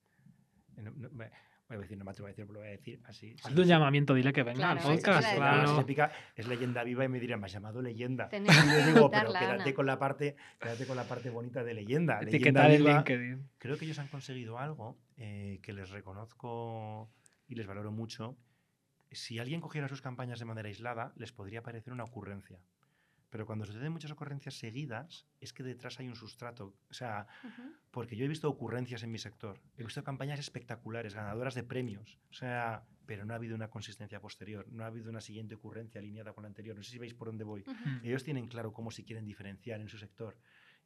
[0.75, 1.31] no- no- me-
[1.75, 3.31] voy a decir, no me atrevo a decir, pero lo voy a decir así.
[3.31, 3.69] sí, Hazle un sí.
[3.69, 5.21] llamamiento, dile que venga Claro, al podcast.
[5.21, 5.37] decir.
[5.37, 5.71] Claro, claro.
[5.71, 8.29] si le pica, es leyenda viva y me dirán, me has llamado leyenda.
[8.33, 9.73] Y yo digo, pero quédate Ana.
[9.73, 12.19] con la parte, quédate con la parte bonita de leyenda.
[12.21, 13.49] Etiquetar Leyenda en viva, LinkedIn.
[13.57, 17.09] Creo que ellos han conseguido algo eh, que les reconozco
[17.47, 18.37] y les valoro mucho.
[19.11, 22.59] Si alguien cogiera sus campañas de manera aislada, les podría parecer una ocurrencia.
[23.37, 26.75] Pero cuando suceden muchas ocurrencias seguidas, es que detrás hay un sustrato.
[26.89, 27.27] O sea,
[27.91, 29.61] porque yo he visto ocurrencias en mi sector.
[29.77, 32.17] He visto campañas espectaculares, ganadoras de premios.
[32.31, 34.65] O sea, pero no ha habido una consistencia posterior.
[34.71, 36.75] No ha habido una siguiente ocurrencia alineada con la anterior.
[36.75, 37.63] No sé si veis por dónde voy.
[37.63, 38.05] Mm.
[38.05, 40.35] Ellos tienen claro cómo se quieren diferenciar en su sector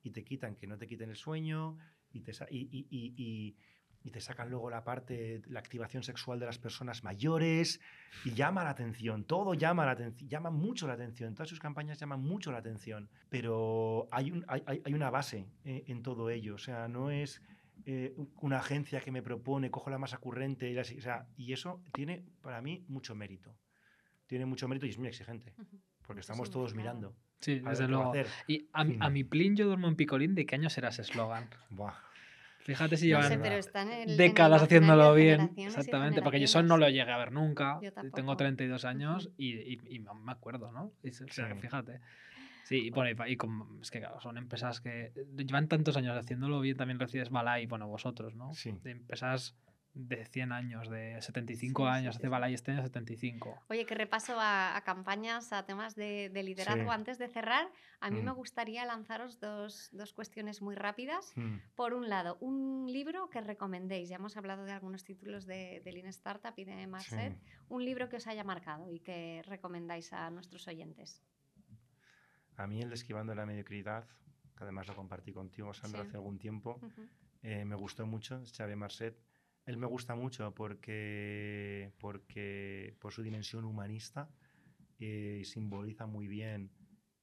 [0.03, 1.77] y te quitan que no te quiten el sueño
[2.11, 3.55] y te, sa- y, y- y-
[4.03, 7.79] y- te sacan luego la parte, la activación sexual de las personas mayores
[8.25, 11.99] y llama la atención, todo llama la atención, llama mucho la atención, todas sus campañas
[11.99, 16.29] llaman mucho la atención, pero hay, un- hay, hay- hay una base eh, en todo
[16.29, 17.41] ello, o sea, no es
[17.85, 21.25] eh, una agencia que me propone, cojo la masa currente y, la si- o sea,
[21.35, 23.55] y eso tiene para mí mucho mérito,
[24.27, 25.53] tiene mucho mérito y es muy exigente,
[26.05, 27.15] porque estamos todos mirando.
[27.39, 28.09] Sí, a desde a luego.
[28.11, 28.27] hacer.
[28.47, 31.01] Y a, mi- a mi plin yo duermo en picolín, ¿de qué año será ese
[31.01, 31.49] eslogan?
[31.71, 31.95] Buah.
[32.64, 34.01] Fíjate si No llevan sé, pero está en el.
[34.03, 35.51] en el décadas haciéndolo bien.
[35.57, 37.80] Exactamente, porque yo eso no lo llegué a ver nunca.
[37.82, 38.38] Yo Tengo tampoco.
[38.38, 40.91] 32 años y, y- me acuerdo, ¿no?
[41.03, 41.59] Y, se- o sea, que Sí.
[41.62, 41.99] fíjate.
[42.64, 46.59] Sí, y, bueno, y, como- es que claro, son empresas que llevan tantos años haciéndolo
[46.62, 48.53] bien, también recibes Balay, bueno, vosotros, ¿no?
[48.53, 48.72] Sí.
[48.84, 49.55] De empresas
[49.93, 52.31] de 100 años, de 75 Sí, años, sí, hace sí.
[52.31, 53.63] Balay este año 75.
[53.69, 56.83] Oye, que repaso a, a campañas, a temas de, de liderazgo.
[56.83, 56.89] Sí.
[56.89, 57.67] Antes de cerrar,
[57.99, 58.35] a mí me Mm.
[58.35, 61.33] gustaría lanzaros dos, dos cuestiones muy rápidas.
[61.35, 61.57] Mm.
[61.75, 64.07] Por un lado, un libro que recomendéis.
[64.07, 67.33] Ya hemos hablado de algunos títulos de, de Lean Startup y de Marcet.
[67.37, 67.51] Sí.
[67.67, 71.21] Un libro que os haya marcado y que recomendáis a nuestros oyentes.
[72.55, 74.05] A mí el de Esquivando la Mediocridad,
[74.57, 76.07] que además lo compartí contigo, Sandra, Sí.
[76.07, 76.79] hace algún tiempo,
[77.43, 79.17] eh, me gustó mucho, Xavier Marcet.
[79.66, 84.30] Él me gusta mucho porque, porque por su dimensión humanista
[84.99, 86.72] eh, simboliza muy bien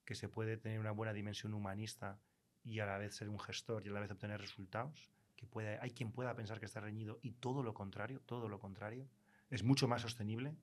[0.05, 2.21] que se puede tener una buena dimensión humanista
[2.65, 5.11] y a la vez ser un gestor y a la vez obtener resultados.
[5.37, 8.59] Que puede, hay quien pueda pensar que está reñido y todo lo contrario, todo lo
[8.59, 9.09] contrario.
[9.51, 10.57] Es mucho más sostenible,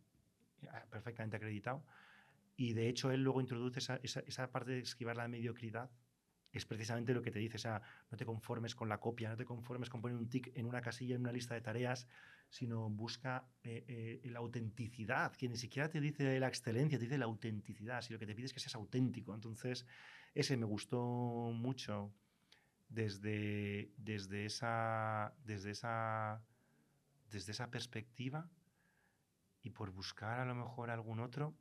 [0.89, 1.85] perfectamente acreditado.
[2.57, 5.89] Y de hecho él luego introduce esa, esa- esa parte de esquivar la mediocridad.
[6.57, 9.37] Es precisamente lo que te dice, o sea, no te conformes con la copia, no
[9.37, 12.07] te conformes con poner un tic en una casilla, en una lista de tareas,
[12.49, 17.17] sino busca eh, eh, la autenticidad, que ni siquiera te dice la excelencia, te dice
[17.17, 19.33] la autenticidad, si lo que te pide es que seas auténtico.
[19.33, 19.85] Entonces,
[20.33, 22.13] ese me gustó mucho
[22.87, 26.41] desde, desde, esa, desde, esa,
[27.29, 28.49] desde esa perspectiva
[29.61, 31.55] y por buscar a lo mejor algún otro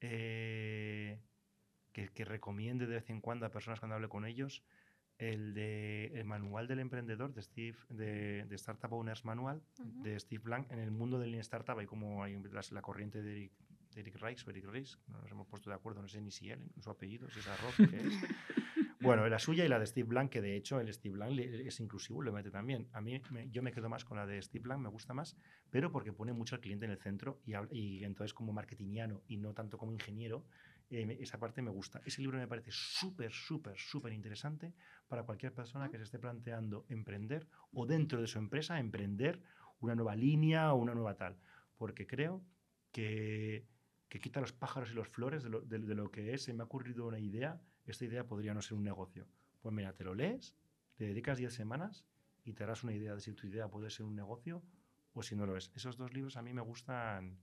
[0.00, 1.20] eh,
[1.96, 4.62] que, que recomiende de vez en cuando a personas cuando hable con ellos,
[5.18, 9.62] el de el manual del emprendedor de Steve de, de Startup Owners Manual
[10.02, 11.78] de Steve Blank en el mundo del Lean Startup.
[11.78, 13.52] Hay como hay las- la, corriente de Eric,
[13.94, 16.30] de Eric Rice o Eric Rice no nos hemos puesto de acuerdo no sé ni
[16.30, 18.14] si él su apellido si es arroz qué es
[19.00, 21.80] bueno la suya y la de Steve Blank que de hecho el Steve Blank es
[21.80, 22.86] inclusivo lo mete también.
[22.92, 25.34] A mí me- yo me quedo más con la de Steve Blank me gusta más
[25.70, 29.38] pero porque pone mucho al cliente en el centro y, y entonces como marketingiano y
[29.38, 30.44] no tanto como ingeniero
[30.90, 32.00] eh, esa parte me gusta.
[32.04, 34.74] Ese libro me parece súper, súper, súper interesante
[35.08, 39.42] para cualquier persona que se esté planteando emprender o dentro de su empresa emprender
[39.80, 41.36] una nueva línea o una nueva tal.
[41.76, 42.42] Porque creo
[42.92, 43.66] que,
[44.08, 46.44] que quita los pájaros y los flores de lo, de- de lo que es.
[46.44, 49.26] Se me ha ocurrido una idea, esta idea podría no ser un negocio.
[49.60, 50.54] Pues mira, te lo lees,
[50.96, 52.04] te dedicas 10 semanas
[52.44, 54.62] y te harás una idea de si tu idea puede ser un negocio
[55.12, 55.70] o si no lo es.
[55.74, 57.38] Esos dos libros a mí me gustan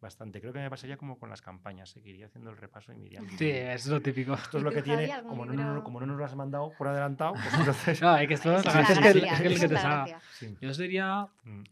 [0.00, 0.40] bastante.
[0.40, 1.90] Creo que me pasaría como con las campañas.
[1.90, 4.34] Seguiría haciendo el repaso y irían Sí, es lo típico.
[4.34, 6.72] Esto es ¿Y lo que tiene, como no, no- como no nos lo has mandado
[6.76, 8.02] por adelantado, pues entonces...
[8.02, 9.60] No, hay que esto, la Esa gracia es es la que, es que el esa
[9.60, 10.20] que es te salga.
[10.32, 10.56] Sí.
[10.60, 11.62] Yo os diría, Mm,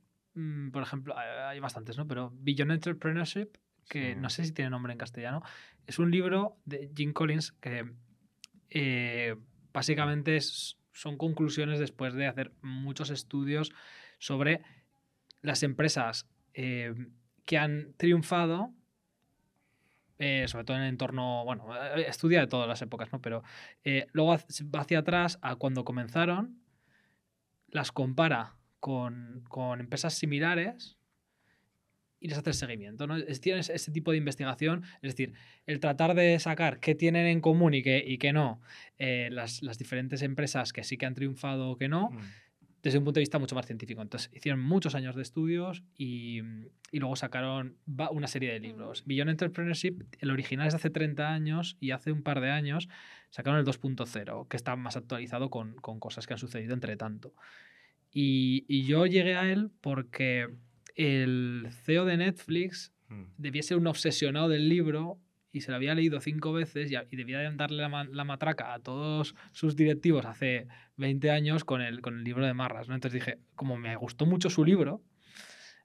[0.66, 2.06] mm, por ejemplo, hay hay bastantes, ¿no?
[2.06, 3.48] Pero Beyond Entrepreneurship,
[3.88, 4.20] que Sí.
[4.20, 5.42] no sé si tiene nombre en castellano,
[5.86, 7.88] es un libro de Jim Collins que
[8.70, 9.36] eh,
[9.72, 13.72] básicamente es- son conclusiones después de hacer muchos estudios
[14.18, 14.62] sobre
[15.42, 16.94] las empresas eh,
[17.46, 18.74] que han triunfado,
[20.18, 23.22] eh, sobre todo en el entorno, bueno, eh, estudia de todas las épocas, ¿no?
[23.22, 23.42] Pero
[23.84, 26.60] eh, luego hacia atrás a cuando comenzaron,
[27.68, 30.96] las compara con, con empresas similares
[32.18, 33.06] y les haces seguimiento.
[33.06, 33.16] ¿no?
[33.16, 35.34] Es, tienes ese tipo de investigación, es decir,
[35.66, 38.60] el tratar de sacar qué tienen en común y qué, y qué no
[38.98, 42.10] eh, las, las, diferentes empresas que sí que han triunfado o que no.
[42.10, 42.18] Mm
[42.82, 44.02] desde un punto de vista mucho más científico.
[44.02, 46.40] Entonces, hicieron muchos años de estudios y,
[46.92, 47.76] y luego sacaron
[48.10, 49.02] una serie de libros.
[49.02, 49.08] Mm.
[49.08, 52.88] Beyond Entrepreneurship, el original es de hace 30 años y hace un par de años
[53.30, 57.34] sacaron el 2.0, que está más actualizado con, con, cosas que han sucedido entre tanto.
[58.12, 60.48] Y, y, yo llegué a él porque
[60.94, 63.24] el CEO de Netflix mm.
[63.36, 65.18] debía ser un obsesionado del libro
[65.56, 69.74] y se lo había leído cinco veces y, debía darle la, matraca a todos sus
[69.74, 70.66] directivos hace
[70.98, 72.88] 20 años con el, con el libro de Marras.
[72.88, 72.94] ¿no?
[72.94, 75.02] Entonces dije, como me gustó mucho su libro,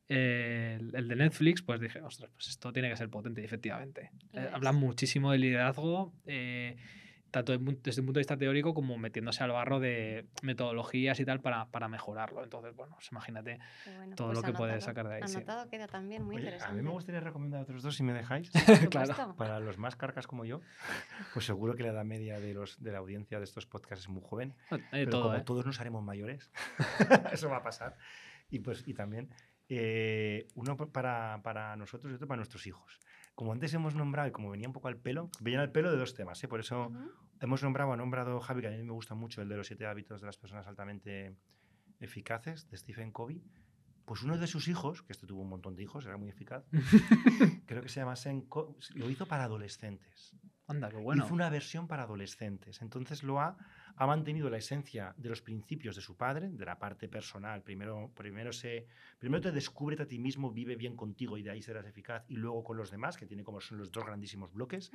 [0.10, 4.12] eh, el, de Netflix, pues dije, ostras, pues esto tiene que ser potente, y efectivamente.
[4.34, 6.14] Eh, habla muchísimo de liderazgo.
[6.26, 6.76] Eh,
[7.32, 11.40] tanto desde un punto de vista teórico como metiéndose al barro de metodologías y tal
[11.40, 12.44] para, para mejorarlo.
[12.44, 13.60] Entonces, bueno, pues imagínate
[14.16, 15.22] todo pues lo que puedes sacar de ahí.
[15.24, 16.74] Anotado queda también muy interesante.
[16.74, 18.52] A mí me gustaría recomendar a otros dos, si me dejáis.
[18.92, 19.36] claro.
[19.38, 20.62] Para los más carcas como yo,
[21.34, 24.10] pues seguro que la edad media de, los, de la audiencia de estos podcasts es
[24.10, 24.54] muy joven.
[24.92, 25.42] pero como ¿eh?
[25.42, 26.52] todos nos haremos mayores,
[27.32, 27.98] eso va a pasar.
[28.50, 29.30] Y, pues, y también
[29.70, 33.00] eh, uno para, para nosotros y otro para nuestros hijos
[33.36, 35.98] como antes hemos nombrado y como venía un poco al pelo, venían al pelo de
[35.98, 36.48] dos temas, ¿eh?
[36.48, 36.92] por eso
[37.40, 39.86] hemos nombrado, ha nombrado Javi, que a mí me gusta mucho el de los siete
[39.86, 41.36] hábitos de las personas altamente
[42.00, 43.44] eficaces, de Stephen Covey.
[44.06, 46.66] Pues uno de sus hijos, que este tuvo un montón de hijos, era muy eficaz,
[47.66, 48.48] creo que se llama Sen,
[48.96, 50.36] lo hizo para adolescentes.
[50.68, 51.26] Anda, qué bueno.
[51.26, 52.82] Hizo una versión para adolescentes.
[52.82, 53.58] Entonces lo ha,
[54.02, 57.62] ha mantenido la esencia de los principios de su padre, de la parte personal.
[57.62, 58.88] Primero, primero, se,
[59.20, 62.26] primero te descúbrete a ti mismo, vive bien contigo y de ahí serás eficaz.
[62.28, 64.92] Y luego con los demás, que tiene como son los dos grandísimos bloques.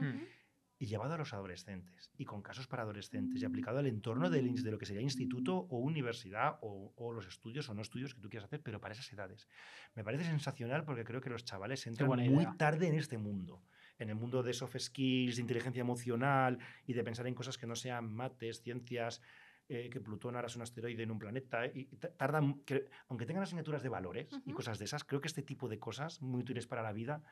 [0.79, 4.43] Y llevado a los adolescentes y con casos para adolescentes y aplicado al entorno de,
[4.43, 8.21] de lo que sería instituto o universidad o, o, los estudios o no estudios que
[8.21, 9.47] tú quieras hacer, pero para esas edades.
[9.95, 13.63] Me parece sensacional porque creo que los chavales entran muy tarde en este mundo
[13.99, 17.67] en el mundo de soft skills, de inteligencia emocional y de pensar en cosas que
[17.67, 19.23] no sean mates, ciencias,
[19.69, 21.87] eh, que Plutón ahora es un asteroide en un planeta, y
[22.17, 25.69] tardan, que, aunque tengan asignaturas de valores y cosas de esas, creo que este tipo
[25.69, 27.23] de cosas muy útiles para la vida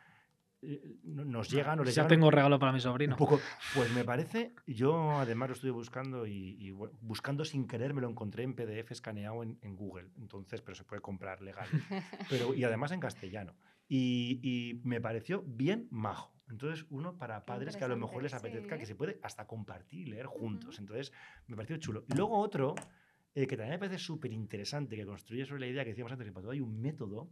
[0.62, 3.16] eh, nos llegan o les Ya tengo regalo para mi sobrino.
[3.16, 3.40] poco,
[3.74, 8.42] pues me parece, yo además lo estuve buscando y, buscando sin querer me lo encontré
[8.42, 11.68] en PDF escaneado en, en, Google, entonces, pero se puede comprar legal.
[12.30, 13.54] Pero, y además en castellano.
[13.86, 16.33] Y, y me pareció bien majo.
[16.48, 20.08] Entonces, uno para padres que a lo mejor les apetezca, que se puede hasta compartir
[20.08, 20.78] y leer juntos.
[20.78, 21.12] Entonces,
[21.46, 22.04] me pareció chulo.
[22.08, 22.74] Y luego otro,
[23.34, 26.26] eh, que también me parece súper interesante, que construye sobre la idea que decíamos antes,
[26.26, 27.30] que para todo hay un método,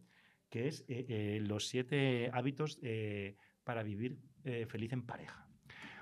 [0.48, 2.80] que es eh, eh, los siete hábitos
[3.64, 4.18] para vivir
[4.66, 5.48] feliz en pareja.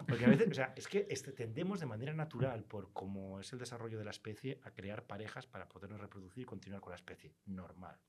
[0.08, 3.58] Porque a veces, o sea, es que tendemos de manera natural, por cómo es el
[3.58, 7.34] desarrollo de la especie, a crear parejas para podernos reproducir y continuar con la especie.
[7.44, 8.00] Normal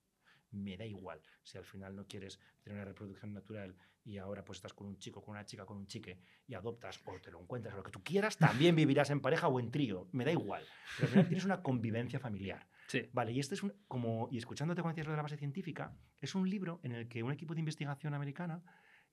[0.52, 4.58] me da igual si al final no quieres tener una reproducción natural y ahora pues
[4.58, 7.42] estás con un chico, con una chica, con un chique y adoptas o te lo
[7.42, 10.32] encuentras o lo que tú quieras, también vivirás en pareja o en trío, me da
[10.32, 10.64] igual.
[10.98, 12.68] Pero al final tienes una convivencia familiar.
[12.88, 13.10] Sí.
[13.14, 15.96] Vale, y este es un, como, y escuchándote cuando decías lo de la base científica,
[16.20, 18.64] es un libro en el que un equipo de investigación americana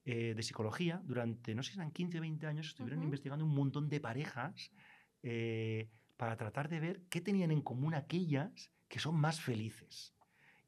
[0.05, 3.55] eh, de psicología, durante, no sé si eran 15 o 20 años, estuvieron investigando un
[3.55, 4.73] montón de parejas
[5.23, 10.18] eh, para tratar de ver qué tenían en común aquellas que son más felices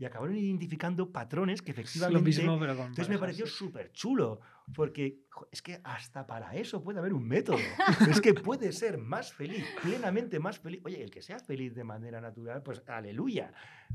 [0.00, 2.18] y acabaron identificando patrones que efectivamente...
[2.18, 4.40] Lo mismo, pero entonces me pareció súper chulo,
[4.74, 7.58] porque es que hasta para eso puede haber un método.
[8.10, 10.80] es que puede ser más feliz, plenamente más feliz.
[10.84, 13.52] Oye, el que sea feliz de manera natural, pues aleluya.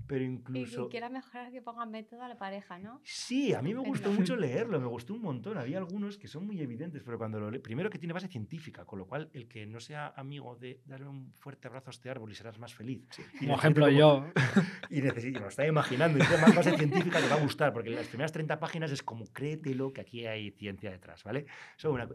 [0.08, 0.82] Pero incluso...
[0.82, 3.02] Y que quiera mejorar que ponga método a la pareja, ¿no?
[3.04, 5.58] Sí, a mí me gustó mucho leerlo, me gustó un montón.
[5.58, 9.00] Había algunos que son muy evidentes, pero cuando lo Primero que tiene base científica, con
[9.00, 12.32] lo cual el que no sea amigo de darle un fuerte abrazo a este árbol
[12.32, 13.08] y serás más feliz.
[13.40, 14.26] como ejemplo yo.
[14.90, 17.90] Y necesito, me lo estaba imaginando, y más base científica te va a gustar, porque
[17.90, 21.46] las primeras 30 páginas es como créetelo que aquí hay ciencia detrás, ¿vale?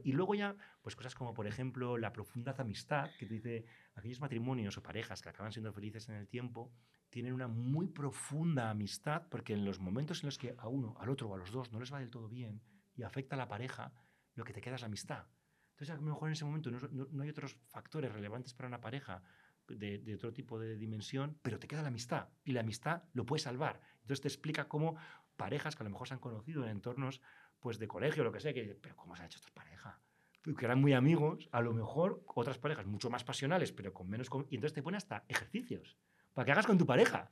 [0.02, 3.64] y luego ya, pues cosas como, por ejemplo, la profunda amistad, que dice,
[3.94, 6.72] aquellos matrimonios o parejas que acaban siendo felices en el tiempo,
[7.10, 11.10] tienen una muy profunda amistad, porque en los momentos en los que a uno, al
[11.10, 12.60] otro o a los dos no les va del todo bien
[12.96, 13.92] y afecta a la pareja,
[14.34, 15.26] lo que te queda es la amistad.
[15.70, 19.22] Entonces, a lo mejor en ese momento no, hay otros factores relevantes para una pareja
[19.68, 23.24] de, de, otro tipo de dimensión, pero te queda la amistad y la amistad lo
[23.24, 23.80] puede salvar.
[24.02, 24.96] Entonces te explica cómo
[25.36, 27.22] parejas que a lo mejor se han conocido en entornos
[27.60, 30.00] pues de colegio, lo que sea, que pero ¿cómo se ha hecho esta pareja?
[30.42, 34.28] Que eran muy amigos, a lo mejor otras parejas mucho más pasionales, pero con menos...
[34.48, 35.98] y entonces te pone hasta ejercicios
[36.32, 37.30] para que hagas con tu pareja.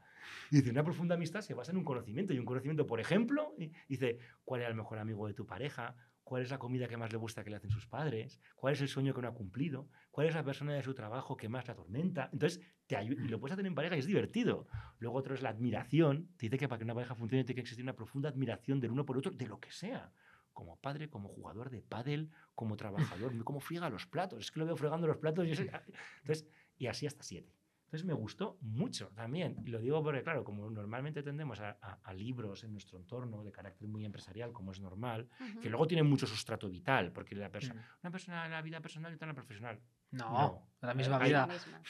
[0.50, 2.34] Y dice, una profunda amistad se basa en un conocimiento.
[2.34, 3.54] Y un conocimiento, por ejemplo,
[3.88, 5.94] dice, ¿cuál era el mejor amigo de tu pareja?
[6.28, 8.82] Cuál es la comida que más le gusta que le hacen sus padres, cuál es
[8.82, 11.66] el sueño que no ha cumplido, cuál es la persona de su trabajo que más
[11.66, 12.28] le atormenta.
[12.30, 14.66] Entonces, te y lo puedes hacer en pareja y es divertido.
[14.98, 16.28] Luego otro es la admiración.
[16.36, 18.90] Te dice que para que una pareja funcione tiene que existir una profunda admiración del
[18.90, 20.12] uno por el otro, de lo que sea.
[20.52, 24.40] Como padre, como jugador de pádel, como trabajador, como friega los platos.
[24.40, 25.46] Es que lo veo fregando los platos.
[25.46, 26.46] Y, Entonces,
[26.76, 27.57] y así hasta siete.
[27.88, 29.56] Entonces me gustó mucho también.
[29.64, 33.88] Y lo digo porque, claro, como normalmente tendemos a, libros en nuestro entorno de carácter
[33.88, 35.26] muy empresarial, como es normal,
[35.62, 38.00] que luego tienen mucho sustrato vital, porque la persona, mm.
[38.02, 39.80] una persona en la vida personal y otra en la profesional.
[40.10, 41.48] No, la misma vida.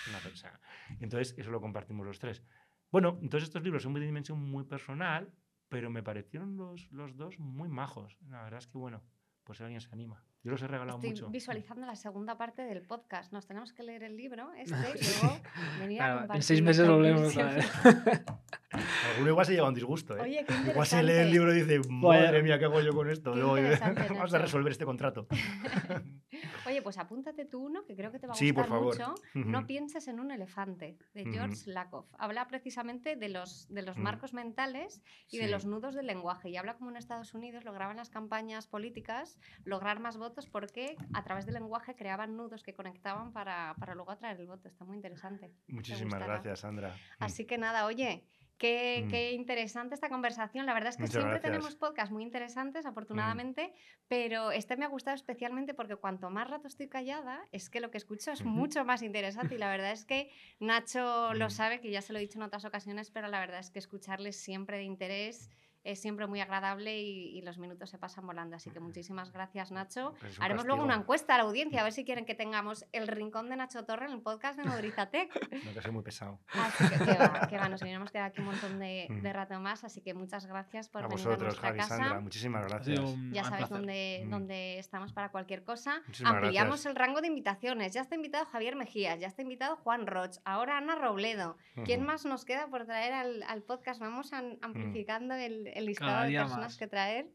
[0.09, 0.61] Una persona.
[1.01, 2.45] Entonces, eso lo compartimos los tres.
[2.93, 5.35] Bueno, entonces estos libros son de dimensión muy personal,
[5.69, 8.17] pero me parecieron los, los dos muy majos.
[8.29, 9.03] La verdad es que, bueno,
[9.43, 10.23] pues alguien se anima.
[10.49, 11.29] Yo los he regalado Estoy mucho.
[11.29, 13.35] visualizando la segunda parte del podcast.
[13.35, 15.41] Nos tenemos que leer el libro este y luego
[15.79, 17.37] venir a En seis meses lo leemos.
[19.11, 20.23] Alguno igual se lleva un disgusto, ¿eh?
[20.23, 23.11] Oye, qué igual se lee el libro y dice, madre mía, ¿qué hago yo con
[23.11, 23.35] esto?
[23.35, 25.27] vamos a resolver este contrato.
[26.69, 29.15] Oye, pues apúntate tú uno que creo que te va a gustar mucho.
[29.35, 32.07] No pienses en un elefante, de George Lakoff.
[32.19, 36.51] Habla precisamente de los, de los marcos mentales y de los nudos del lenguaje.
[36.51, 41.25] Y habla como en Estados Unidos lograban las campañas políticas lograr más votos porque a
[41.25, 44.69] través del lenguaje creaban nudos que conectaban para, para luego atraer el voto.
[44.69, 45.51] Está muy interesante.
[45.69, 46.95] Muchísimas gracias, Sandra.
[47.19, 48.25] Así que nada, oye,
[48.59, 49.09] Qué, mm.
[49.09, 50.67] qué, interesante esta conversación.
[50.67, 52.89] La verdad es que siempre tenemos podcasts muy interesantes, mm.
[52.89, 53.73] afortunadamente,
[54.09, 57.91] pero este me ha gustado especialmente porque cuanto más rato estoy callada, es que lo
[57.91, 59.55] que escucho es mucho más interesante.
[59.55, 61.51] Y la verdad es que Nacho lo mm.
[61.51, 63.79] sabe, que ya se lo he dicho en otras ocasiones, pero la verdad es que
[63.79, 65.51] escucharles siempre de interés
[65.85, 68.57] es siempre muy agradable y, los minutos se pasan volando.
[68.57, 70.13] Así que muchísimas gracias, Nacho.
[70.39, 73.49] Haremos luego una encuesta a la audiencia, a ver si quieren que tengamos el rincón
[73.49, 75.29] de Nacho Torre en el podcast de Madrizatec.
[75.69, 76.39] No, que soy muy pesado.
[76.53, 79.59] Así que, que va, que va, nos iremos quedar aquí un montón de, de, rato
[79.61, 81.97] más, así que muchas gracias por a venir vosotros, a nuestra Javi, casa.
[81.97, 83.01] Sandra, muchísimas gracias.
[83.33, 86.03] ya sabéis dónde, dónde, estamos para cualquier cosa.
[86.25, 87.93] Ampliamos el rango de invitaciones.
[87.93, 91.57] Ya está invitado Javier Mejías, ya está invitado Juan Roch, ahora Ana Robledo.
[91.85, 94.01] ¿Quién más nos queda por traer al, al podcast?
[94.01, 97.27] Vamos amplificando el, el listado de personas que traer.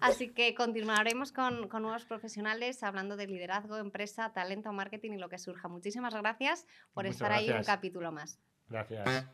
[0.00, 5.28] Así que continuaremos con, con, nuevos profesionales hablando de liderazgo, empresa, talento, marketing y lo
[5.28, 5.68] que surja.
[5.68, 8.38] Muchísimas gracias por estar ahí un capítulo más.
[8.68, 9.26] Gracias.